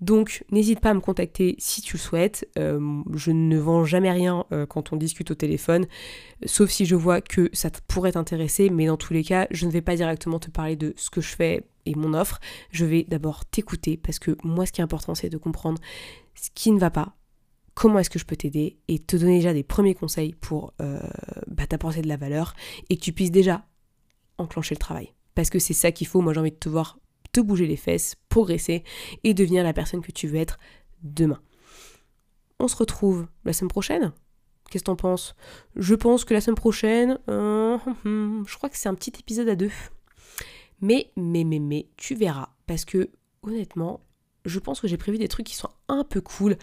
Donc 0.00 0.44
n'hésite 0.50 0.80
pas 0.80 0.90
à 0.90 0.94
me 0.94 1.00
contacter 1.00 1.54
si 1.58 1.80
tu 1.80 1.96
le 1.96 2.00
souhaites. 2.00 2.48
Euh, 2.58 3.02
je 3.14 3.30
ne 3.30 3.58
vends 3.58 3.84
jamais 3.84 4.10
rien 4.10 4.44
euh, 4.52 4.66
quand 4.66 4.92
on 4.92 4.96
discute 4.96 5.30
au 5.30 5.34
téléphone, 5.34 5.86
sauf 6.44 6.70
si 6.70 6.84
je 6.84 6.94
vois 6.94 7.20
que 7.20 7.48
ça 7.52 7.70
pourrait 7.88 8.12
t'intéresser, 8.12 8.68
mais 8.68 8.86
dans 8.86 8.98
tous 8.98 9.14
les 9.14 9.24
cas, 9.24 9.46
je 9.50 9.66
ne 9.66 9.70
vais 9.70 9.80
pas 9.80 9.96
directement 9.96 10.38
te 10.38 10.50
parler 10.50 10.76
de 10.76 10.92
ce 10.96 11.08
que 11.08 11.20
je 11.20 11.34
fais 11.34 11.64
et 11.86 11.94
mon 11.94 12.12
offre. 12.14 12.40
Je 12.70 12.84
vais 12.84 13.04
d'abord 13.04 13.46
t'écouter 13.46 13.96
parce 13.96 14.18
que 14.18 14.36
moi 14.44 14.66
ce 14.66 14.72
qui 14.72 14.80
est 14.80 14.84
important 14.84 15.14
c'est 15.14 15.30
de 15.30 15.38
comprendre 15.38 15.80
ce 16.34 16.50
qui 16.54 16.72
ne 16.72 16.78
va 16.78 16.90
pas, 16.90 17.16
comment 17.74 17.98
est-ce 17.98 18.10
que 18.10 18.18
je 18.18 18.26
peux 18.26 18.36
t'aider 18.36 18.78
et 18.88 18.98
te 18.98 19.16
donner 19.16 19.36
déjà 19.36 19.54
des 19.54 19.62
premiers 19.62 19.94
conseils 19.94 20.34
pour 20.34 20.74
euh, 20.82 21.00
bah, 21.46 21.66
t'apporter 21.66 22.02
de 22.02 22.08
la 22.08 22.16
valeur 22.16 22.54
et 22.90 22.96
que 22.96 23.02
tu 23.02 23.12
puisses 23.12 23.30
déjà 23.30 23.64
enclencher 24.38 24.74
le 24.74 24.80
travail. 24.80 25.14
Parce 25.34 25.50
que 25.50 25.58
c'est 25.58 25.74
ça 25.74 25.92
qu'il 25.92 26.06
faut, 26.06 26.20
moi 26.20 26.34
j'ai 26.34 26.40
envie 26.40 26.50
de 26.50 26.56
te 26.56 26.68
voir 26.68 26.98
bouger 27.40 27.66
les 27.66 27.76
fesses, 27.76 28.14
progresser 28.28 28.84
et 29.24 29.34
devenir 29.34 29.64
la 29.64 29.72
personne 29.72 30.02
que 30.02 30.12
tu 30.12 30.28
veux 30.28 30.38
être 30.38 30.58
demain. 31.02 31.40
On 32.58 32.68
se 32.68 32.76
retrouve 32.76 33.26
la 33.44 33.52
semaine 33.52 33.68
prochaine 33.68 34.12
Qu'est-ce 34.70 34.82
que 34.82 34.86
t'en 34.86 34.96
penses? 34.96 35.36
Je 35.76 35.94
pense 35.94 36.24
que 36.24 36.34
la 36.34 36.40
semaine 36.40 36.56
prochaine, 36.56 37.18
euh, 37.28 37.78
je 38.04 38.56
crois 38.56 38.68
que 38.68 38.76
c'est 38.76 38.88
un 38.88 38.94
petit 38.94 39.12
épisode 39.18 39.48
à 39.48 39.54
deux. 39.54 39.70
Mais, 40.80 41.12
mais, 41.16 41.44
mais, 41.44 41.60
mais, 41.60 41.86
tu 41.96 42.14
verras. 42.14 42.48
Parce 42.66 42.84
que, 42.84 43.10
honnêtement, 43.42 44.00
je 44.44 44.58
pense 44.58 44.80
que 44.80 44.88
j'ai 44.88 44.96
prévu 44.96 45.18
des 45.18 45.28
trucs 45.28 45.46
qui 45.46 45.54
sont 45.54 45.70
un 45.88 46.04
peu 46.04 46.20
cool 46.20 46.56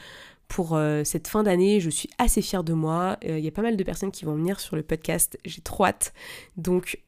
pour 0.47 0.75
euh, 0.75 1.03
cette 1.03 1.27
fin 1.27 1.43
d'année. 1.43 1.79
Je 1.79 1.89
suis 1.89 2.09
assez 2.17 2.41
fière 2.41 2.63
de 2.63 2.73
moi. 2.73 3.17
Il 3.23 3.39
y 3.39 3.47
a 3.47 3.51
pas 3.51 3.61
mal 3.61 3.77
de 3.77 3.83
personnes 3.83 4.11
qui 4.11 4.25
vont 4.25 4.35
venir 4.35 4.59
sur 4.59 4.75
le 4.75 4.83
podcast. 4.83 5.37
J'ai 5.45 5.61
trop 5.61 5.85
hâte. 5.85 6.13
Donc, 6.57 7.01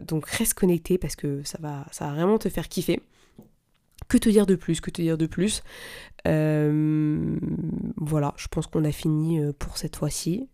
donc 0.00 0.26
reste 0.26 0.54
connecté 0.54 0.98
parce 0.98 1.16
que 1.16 1.42
ça 1.44 1.58
va, 1.60 1.86
ça 1.90 2.06
va 2.06 2.12
vraiment 2.12 2.38
te 2.38 2.48
faire 2.48 2.68
kiffer. 2.68 3.00
Que 4.08 4.18
te 4.18 4.28
dire 4.28 4.44
de 4.44 4.54
plus 4.54 4.80
Que 4.80 4.90
te 4.90 5.00
dire 5.00 5.16
de 5.16 5.26
plus? 5.26 5.62
Voilà, 6.24 8.34
je 8.36 8.48
pense 8.48 8.66
qu'on 8.66 8.84
a 8.84 8.92
fini 8.92 9.40
pour 9.58 9.76
cette 9.76 9.96
fois-ci. 9.96 10.48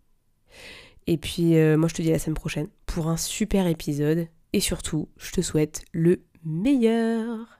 Et 1.06 1.16
puis 1.16 1.54
moi 1.76 1.88
je 1.88 1.94
te 1.94 2.02
dis 2.02 2.10
à 2.10 2.12
la 2.12 2.18
semaine 2.18 2.34
prochaine 2.34 2.68
pour 2.86 3.08
un 3.08 3.16
super 3.16 3.66
épisode. 3.66 4.28
Et 4.52 4.60
surtout, 4.60 5.08
je 5.16 5.32
te 5.32 5.40
souhaite 5.40 5.84
le 5.92 6.22
meilleur. 6.44 7.59